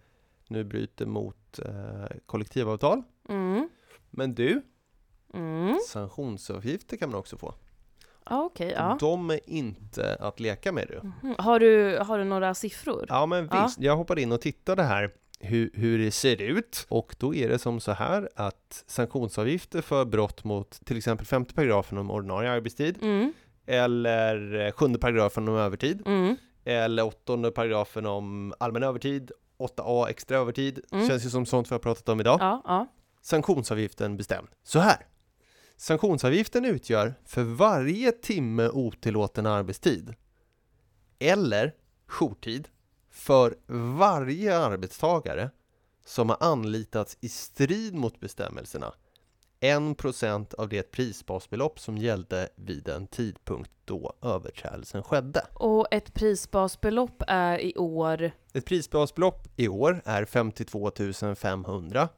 nu 0.49 0.65
bryter 0.65 1.07
mot 1.07 1.59
eh, 1.59 2.17
kollektivavtal. 2.27 3.03
Mm. 3.29 3.69
Men 4.11 4.35
du, 4.35 4.63
Mm. 5.35 5.79
sanktionsavgifter 5.89 6.97
kan 6.97 7.11
man 7.11 7.19
också 7.19 7.37
få. 7.37 7.55
Ja, 8.31 8.43
okej, 8.45 8.73
ja. 8.77 8.97
De 9.01 9.31
är 9.31 9.41
inte 9.47 10.17
att 10.21 10.41
leka 10.41 10.73
med 10.73 10.89
du. 10.89 11.01
Mhm. 11.03 11.35
Har, 11.39 11.61
du, 11.61 11.99
har 11.99 12.19
du 12.19 12.25
några 12.25 12.55
siffror? 12.55 13.07
Ja 13.09 13.27
men 13.27 13.49
Ja. 13.53 13.63
visst, 13.65 13.81
jag 13.81 13.97
hoppade 13.97 14.23
in 14.23 14.33
och 14.33 14.41
tittade 14.41 14.83
här 14.83 15.11
hur, 15.45 15.71
hur 15.75 15.99
det 15.99 16.11
ser 16.11 16.43
ut 16.43 16.87
och 16.89 17.17
då 17.19 17.35
är 17.35 17.49
det 17.49 17.59
som 17.59 17.81
så 17.81 17.93
här 17.93 18.29
att 18.35 18.85
sanktionsavgifter 18.87 19.81
för 19.83 20.05
brott 20.05 20.45
mot 20.45 20.81
till 20.87 20.97
exempel 20.97 21.27
femte 21.27 21.55
paragrafen 21.55 21.99
om 21.99 22.11
ordinarie 22.11 22.51
arbetstid 22.51 22.99
Mm. 23.03 23.33
eller 23.67 24.67
eh, 24.67 24.73
sjunde 24.73 24.99
paragrafen 24.99 25.49
om 25.49 25.55
övertid 25.57 26.03
Mm. 26.07 26.37
eller 26.65 27.05
åttonde 27.07 27.51
paragrafen 27.51 28.07
om 28.07 28.55
allmän 28.59 28.83
övertid 28.83 29.31
8a 29.59 30.09
extra 30.09 30.39
övertid 30.39 30.81
Mm. 30.93 31.09
känns 31.09 31.25
ju 31.27 31.31
som 31.31 31.47
sånt 31.47 31.71
vi 31.71 31.75
har 31.75 31.79
pratat 31.81 32.09
om 32.09 32.21
idag. 32.21 32.39
Ja, 32.41 32.63
ja. 32.65 32.87
Sanktionsavgiften 33.23 34.17
bestämd 34.17 34.49
så 34.63 34.79
här. 34.79 34.97
Sanktionsavgiften 35.77 36.65
utgör 36.65 37.15
för 37.25 37.43
varje 37.43 38.13
timme 38.13 38.69
otillåten 38.69 39.47
arbetstid 39.47 40.15
eller 41.19 41.73
jourtid 42.07 42.69
för 43.15 43.55
varje 43.99 44.59
arbetstagare 44.59 45.51
som 46.05 46.29
har 46.29 46.37
anlitats 46.41 47.19
i 47.21 47.29
strid 47.29 47.95
mot 47.95 48.21
bestämmelserna 48.21 48.93
1% 49.61 50.55
av 50.55 50.69
det 50.69 50.91
prisbasbelopp 50.91 51.81
som 51.81 51.99
gällde 51.99 52.49
vid 52.57 52.85
den 52.85 53.07
tidpunkt 53.07 53.71
då 53.85 54.13
överträdelsen 54.23 55.03
skedde. 55.03 55.47
Och 55.55 55.87
ett 55.91 56.15
prisbasbelopp 56.15 57.23
är 57.29 57.59
i 57.59 57.77
år... 57.77 58.31
Ett 58.53 58.65
prisbasbelopp 58.65 59.49
i 59.57 59.69
år 59.69 60.03
är 60.05 60.25
52 60.25 60.91
500. 61.37 62.09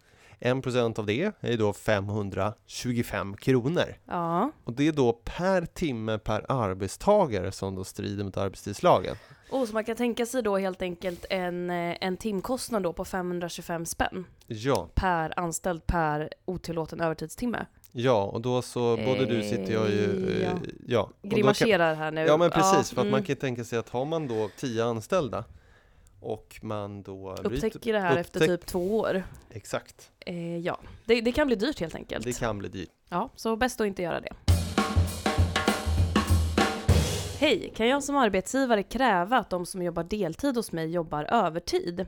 1% 0.41 0.99
av 0.99 1.07
det 1.07 1.33
är 1.41 1.57
då 1.57 1.73
525 1.73 3.37
kronor. 3.37 3.97
Ja. 4.05 4.51
Och 4.65 4.73
det 4.73 4.89
är 4.89 4.93
då 4.93 5.13
per 5.13 5.67
timme 5.67 6.19
per 6.19 6.47
arbetstagare 6.49 7.53
som 7.53 7.75
då 7.75 7.85
strider 7.85 8.25
mot 8.25 8.37
arbetstidslagen. 8.37 9.17
Och 9.51 9.69
så 9.69 9.75
man 9.75 9.85
kan 9.85 9.97
tänka 9.97 10.27
sig 10.27 10.43
då 10.43 10.57
helt 10.59 10.83
enkelt 10.83 11.25
en, 11.31 11.71
eh, 11.71 11.97
en 12.01 12.17
timkostnad 12.17 12.83
då 12.83 12.93
på 12.93 13.05
525 13.05 13.87
spänn 13.87 14.27
Ja, 14.47 14.89
per 14.95 15.39
anställd 15.39 15.87
per 15.87 16.31
otillåten 16.45 17.01
övertidstimme. 17.01 17.67
ja 17.93 18.23
och 18.25 18.41
då 18.41 18.63
så 18.63 18.97
både 18.97 19.27
du 19.27 19.43
sitter 19.43 19.73
jag 19.73 19.91
ju... 19.91 20.31
Eh, 20.31 20.37
eh, 20.37 20.43
ja. 20.43 20.59
ja. 20.87 21.11
Då 21.23 21.29
kan, 21.29 21.37
Grimaserar 21.37 21.95
här 21.95 22.11
nu. 22.11 22.21
ja 22.21 22.37
men 22.37 22.51
precis, 22.51 22.91
för 22.91 23.01
att 23.01 23.07
man 23.07 23.15
mm. 23.15 23.25
kan 23.25 23.37
tänka 23.37 23.65
sig 23.65 23.79
att 23.79 23.89
har 23.89 24.05
man 24.05 24.29
då 24.29 24.51
10 24.57 24.85
anställda 24.85 25.45
och 26.21 26.59
man 26.63 27.03
då 27.03 27.35
bryter- 27.43 27.67
Upptäcker 27.67 27.93
det 27.93 28.01
här 28.01 28.17
efter 28.17 28.41
upptäck- 28.41 28.47
typ 28.47 28.67
två 28.67 28.99
år. 28.99 29.23
Exakt, 29.51 30.11
Eh, 30.27 30.59
ja, 30.59 30.79
det, 31.05 31.21
det 31.21 31.33
kan 31.33 31.47
bli 31.47 31.57
dyrt 31.57 31.81
helt 31.81 31.95
enkelt. 31.95 32.25
det 32.25 32.39
kan 32.39 32.59
bli 32.59 32.69
dyrt. 32.69 32.89
Ja, 33.09 33.31
så 33.37 33.57
bäst 33.57 33.81
att 33.81 33.87
inte 33.87 34.03
göra 34.03 34.21
det. 34.21 34.33
Hej, 37.39 37.73
kan 37.77 37.89
jag 37.89 38.05
som 38.05 38.17
arbetsgivare 38.17 38.83
kräva 38.83 39.37
att 39.37 39.51
de 39.51 39.67
som 39.67 39.83
jobbar 39.83 40.03
deltid 40.03 40.57
hos 40.57 40.73
mig 40.73 40.91
jobbar 40.91 41.25
övertid? 41.25 42.07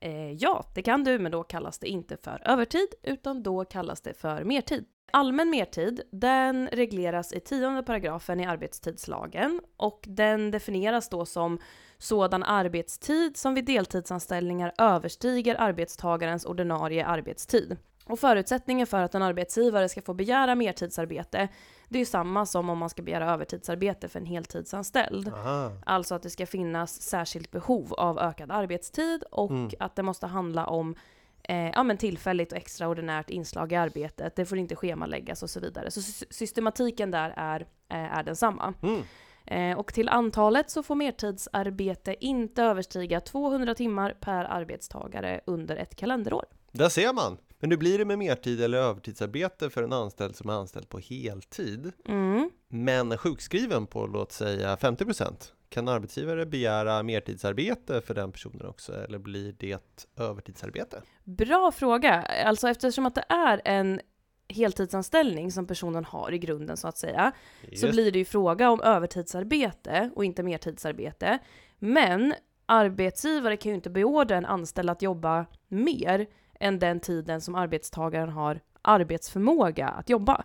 Eh, 0.00 0.32
ja, 0.32 0.64
det 0.74 0.82
kan 0.82 1.04
du, 1.04 1.18
men 1.18 1.32
då 1.32 1.42
kallas 1.42 1.78
det 1.78 1.88
inte 1.88 2.16
för 2.16 2.42
övertid, 2.44 2.88
utan 3.02 3.42
då 3.42 3.64
kallas 3.64 4.00
det 4.00 4.14
för 4.14 4.44
mertid. 4.44 4.84
Allmän 5.12 5.50
mertid, 5.50 6.00
den 6.12 6.68
regleras 6.72 7.32
i 7.32 7.40
tionde 7.40 7.82
paragrafen 7.82 8.40
i 8.40 8.46
arbetstidslagen 8.46 9.60
och 9.76 10.04
den 10.08 10.50
definieras 10.50 11.08
då 11.08 11.26
som 11.26 11.58
sådan 11.98 12.42
arbetstid 12.42 13.36
som 13.36 13.54
vid 13.54 13.64
deltidsanställningar 13.64 14.72
överstiger 14.78 15.60
arbetstagarens 15.60 16.44
ordinarie 16.44 17.06
arbetstid. 17.06 17.76
Och 18.04 18.18
förutsättningen 18.18 18.86
för 18.86 19.02
att 19.02 19.14
en 19.14 19.22
arbetsgivare 19.22 19.88
ska 19.88 20.02
få 20.02 20.14
begära 20.14 20.54
mertidsarbete, 20.54 21.48
det 21.90 21.96
är 21.98 22.00
ju 22.00 22.06
samma 22.06 22.46
som 22.46 22.70
om 22.70 22.78
man 22.78 22.90
ska 22.90 23.02
begära 23.02 23.32
övertidsarbete 23.32 24.08
för 24.08 24.20
en 24.20 24.26
heltidsanställd. 24.26 25.28
Aha. 25.28 25.72
Alltså 25.86 26.14
att 26.14 26.22
det 26.22 26.30
ska 26.30 26.46
finnas 26.46 27.02
särskilt 27.02 27.50
behov 27.50 27.94
av 27.94 28.18
ökad 28.18 28.50
arbetstid 28.50 29.22
och 29.30 29.50
Mm. 29.50 29.70
att 29.78 29.96
det 29.96 30.02
måste 30.02 30.26
handla 30.26 30.66
om 30.66 30.94
eh, 31.42 31.70
ja, 31.70 31.82
men 31.82 31.96
tillfälligt 31.96 32.52
och 32.52 32.58
extraordinärt 32.58 33.30
inslag 33.30 33.72
i 33.72 33.76
arbetet. 33.76 34.36
Det 34.36 34.44
får 34.44 34.58
inte 34.58 34.76
schemaläggas 34.76 35.42
och 35.42 35.50
så 35.50 35.60
vidare. 35.60 35.90
Så 35.90 36.02
sy- 36.02 36.26
systematiken 36.30 37.10
där 37.10 37.32
är, 37.36 37.60
eh, 37.88 38.18
är 38.18 38.22
densamma. 38.22 38.74
Mm. 38.82 39.02
Eh, 39.46 39.78
och 39.78 39.94
till 39.94 40.08
antalet 40.08 40.70
så 40.70 40.82
får 40.82 40.94
mertidsarbete 40.94 42.24
inte 42.24 42.62
överstiga 42.62 43.20
200 43.20 43.74
timmar 43.74 44.16
per 44.20 44.44
arbetstagare 44.44 45.40
under 45.46 45.76
ett 45.76 45.96
kalenderår. 45.96 46.44
Där 46.72 46.88
ser 46.88 47.12
man! 47.12 47.38
Men 47.60 47.70
hur 47.70 47.78
blir 47.78 47.98
det 47.98 48.04
med 48.04 48.18
mertid 48.18 48.60
eller 48.60 48.78
övertidsarbete 48.78 49.70
för 49.70 49.82
en 49.82 49.92
anställd 49.92 50.36
som 50.36 50.50
är 50.50 50.54
anställd 50.54 50.88
på 50.88 50.98
heltid? 50.98 51.92
Mm. 52.08 52.50
Men 52.68 53.18
sjukskriven 53.18 53.86
på 53.86 54.06
låt 54.06 54.32
säga 54.32 54.76
50% 54.76 55.52
Kan 55.68 55.88
arbetsgivare 55.88 56.46
begära 56.46 57.02
mertidsarbete 57.02 58.00
för 58.00 58.14
den 58.14 58.32
personen 58.32 58.66
också 58.66 58.92
eller 59.04 59.18
blir 59.18 59.54
det 59.58 60.04
övertidsarbete? 60.16 61.02
Bra 61.24 61.72
fråga. 61.72 62.22
Alltså 62.22 62.68
eftersom 62.68 63.06
att 63.06 63.14
det 63.14 63.24
är 63.28 63.62
en 63.64 64.00
heltidsanställning 64.48 65.52
som 65.52 65.66
personen 65.66 66.04
har 66.04 66.32
i 66.32 66.38
grunden 66.38 66.76
så 66.76 66.88
att 66.88 66.98
säga, 66.98 67.32
så 67.62 67.86
Just- 67.86 67.90
blir 67.90 68.12
det 68.12 68.18
ju 68.18 68.24
fråga 68.24 68.70
om 68.70 68.80
övertidsarbete 68.80 70.10
och 70.16 70.24
inte 70.24 70.42
mertidsarbete. 70.42 71.38
Men 71.78 72.34
arbetsgivare 72.66 73.56
kan 73.56 73.70
ju 73.70 73.76
inte 73.76 73.90
beordra 73.90 74.36
en 74.36 74.46
anställd 74.46 74.90
att 74.90 75.02
jobba 75.02 75.46
mer 75.68 76.26
än 76.60 76.78
den 76.78 77.00
tiden 77.00 77.40
som 77.40 77.54
arbetstagaren 77.54 78.28
har 78.28 78.60
arbetsförmåga 78.82 79.88
att 79.88 80.08
jobba. 80.10 80.44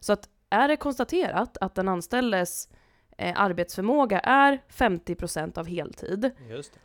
Så 0.00 0.12
att 0.12 0.28
är 0.50 0.68
det 0.68 0.76
konstaterat 0.76 1.56
att 1.60 1.74
den 1.74 1.88
anställdes 1.88 2.68
eh, 3.18 3.40
arbetsförmåga 3.40 4.20
är 4.20 4.60
50% 4.68 5.58
av 5.58 5.66
heltid, 5.66 6.30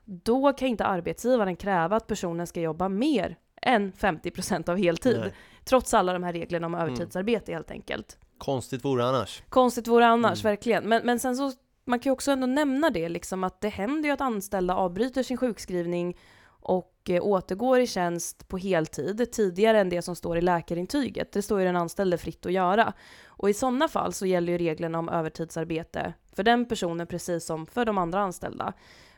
då 0.06 0.54
kan 0.54 0.68
inte 0.68 0.86
arbetsgivaren 0.86 1.56
kräva 1.56 1.96
att 1.96 2.08
personen 2.08 2.48
ska 2.48 2.62
jobba 2.62 2.90
mer 2.90 3.38
än 3.62 3.92
50% 3.94 4.70
av 4.70 4.78
heltid. 4.78 5.20
Nej. 5.20 5.34
Trots 5.64 5.94
alla 5.94 6.14
de 6.14 6.24
här 6.24 6.34
reglerna 6.34 6.68
om 6.68 6.76
övertidsarbete 6.76 7.52
helt 7.54 7.72
enkelt. 7.72 8.18
Konstigt 8.38 8.86
vore 8.86 9.06
annars. 9.06 9.44
Konstigt 9.50 9.88
vore 9.88 10.08
annars, 10.08 10.44
Mm. 10.44 10.52
verkligen. 10.52 10.90
Men, 10.90 11.06
men 11.06 11.20
sen 11.20 11.36
så, 11.36 11.52
man 11.86 12.00
kan 12.00 12.10
ju 12.10 12.14
också 12.14 12.32
ändå 12.32 12.48
nämna 12.48 12.90
det, 12.90 13.10
liksom 13.10 13.44
att 13.44 13.62
det 13.62 13.70
händer 13.70 14.10
ju 14.10 14.14
att 14.14 14.22
anställda 14.22 14.76
avbryter 14.76 15.24
sin 15.24 15.38
sjukskrivning 15.38 16.18
och 16.60 16.94
eh, 17.10 17.24
återgår 17.24 17.80
i 17.80 17.88
tjänst 17.88 18.48
på 18.48 18.58
heltid 18.58 19.32
tidigare 19.32 19.80
än 19.80 19.90
det 19.90 20.02
som 20.02 20.16
står 20.16 20.38
i 20.38 20.42
läkarintyget. 20.42 21.32
Det 21.32 21.42
står 21.42 21.60
ju 21.60 21.66
den 21.66 21.76
anställde 21.76 22.18
fritt 22.18 22.46
att 22.46 22.52
göra. 22.52 22.94
Och 23.28 23.50
i 23.50 23.54
sådana 23.54 23.88
fall 23.88 24.14
så 24.14 24.26
gäller 24.26 24.52
ju 24.52 24.58
reglerna 24.58 25.00
om 25.00 25.10
övertidsarbete 25.10 26.14
för 26.36 26.44
den 26.44 26.66
personen 26.66 27.08
precis 27.08 27.46
som 27.46 27.66
för 27.66 27.86
de 27.86 27.98
andra 27.98 28.20
anställda. 28.20 28.74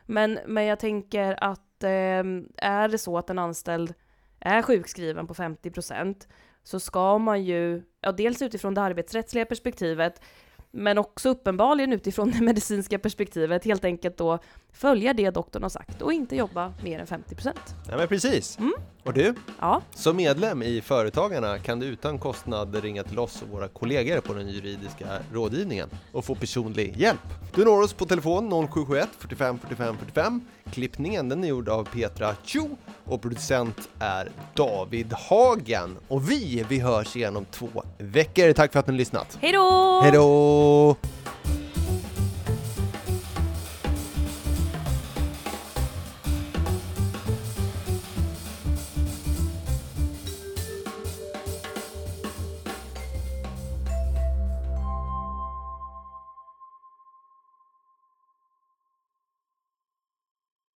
Men, 0.06 0.38
men 0.46 0.64
jag 0.64 0.78
tänker 0.80 1.44
att 1.44 1.84
eh, 1.84 1.90
är 2.56 2.88
det 2.88 2.98
så 2.98 3.18
att 3.18 3.30
en 3.30 3.38
anställd 3.38 3.94
är 4.40 4.62
sjukskriven 4.62 5.26
på 5.26 5.34
50% 5.34 6.26
så 6.62 6.80
ska 6.80 7.18
man 7.18 7.44
ju, 7.44 7.82
ja 8.00 8.12
dels 8.12 8.42
utifrån 8.42 8.74
det 8.74 8.82
arbetsrättsliga 8.82 9.44
perspektivet, 9.44 10.20
men 10.70 10.98
också 10.98 11.28
uppenbarligen 11.28 11.92
utifrån 11.92 12.30
det 12.38 12.40
medicinska 12.40 12.98
perspektivet 12.98 13.64
helt 13.64 13.84
enkelt 13.84 14.16
då 14.16 14.38
följa 14.72 15.12
det 15.12 15.30
doktorn 15.30 15.62
har 15.62 15.70
sagt 15.70 16.02
och 16.02 16.12
inte 16.12 16.36
jobba 16.36 16.72
mer 16.84 16.98
än 16.98 17.06
50 17.06 17.36
Ja 17.90 17.96
men 17.96 18.08
precis. 18.08 18.58
Mm. 18.58 18.72
Och 19.04 19.12
du, 19.12 19.34
Ja, 19.60 19.82
som 19.94 20.16
medlem 20.16 20.62
i 20.62 20.80
Företagarna 20.80 21.58
kan 21.58 21.78
du 21.78 21.86
utan 21.86 22.18
kostnad 22.18 22.74
ringa 22.74 23.02
till 23.02 23.18
oss 23.18 23.42
och 23.42 23.48
våra 23.48 23.68
kollegor 23.68 24.20
på 24.20 24.34
den 24.34 24.48
juridiska 24.48 25.06
rådgivningen 25.32 25.88
och 26.12 26.24
få 26.24 26.34
personlig 26.34 26.96
hjälp. 26.96 27.20
Du 27.54 27.64
når 27.64 27.82
oss 27.82 27.92
på 27.92 28.06
telefon 28.06 28.68
0771 28.68 29.08
45 29.18 29.58
45 29.58 29.96
45. 29.98 30.40
Klippningen 30.72 31.28
den 31.28 31.44
är 31.44 31.48
gjord 31.48 31.68
av 31.68 31.84
Petra 31.84 32.34
Chu 32.44 32.62
och 33.04 33.22
producent 33.22 33.88
är 33.98 34.28
David 34.54 35.12
Hagen. 35.12 35.96
Och 36.08 36.30
vi, 36.30 36.64
vi 36.68 36.78
hörs 36.78 37.16
igen 37.16 37.36
om 37.36 37.44
två 37.44 37.68
veckor. 37.98 38.52
Tack 38.52 38.72
för 38.72 38.80
att 38.80 38.86
ni 38.86 38.92
har 38.92 38.98
lyssnat. 38.98 39.38
hej 39.40 39.52
då! 39.52 40.00
Hej 40.02 40.12
då! 40.12 40.96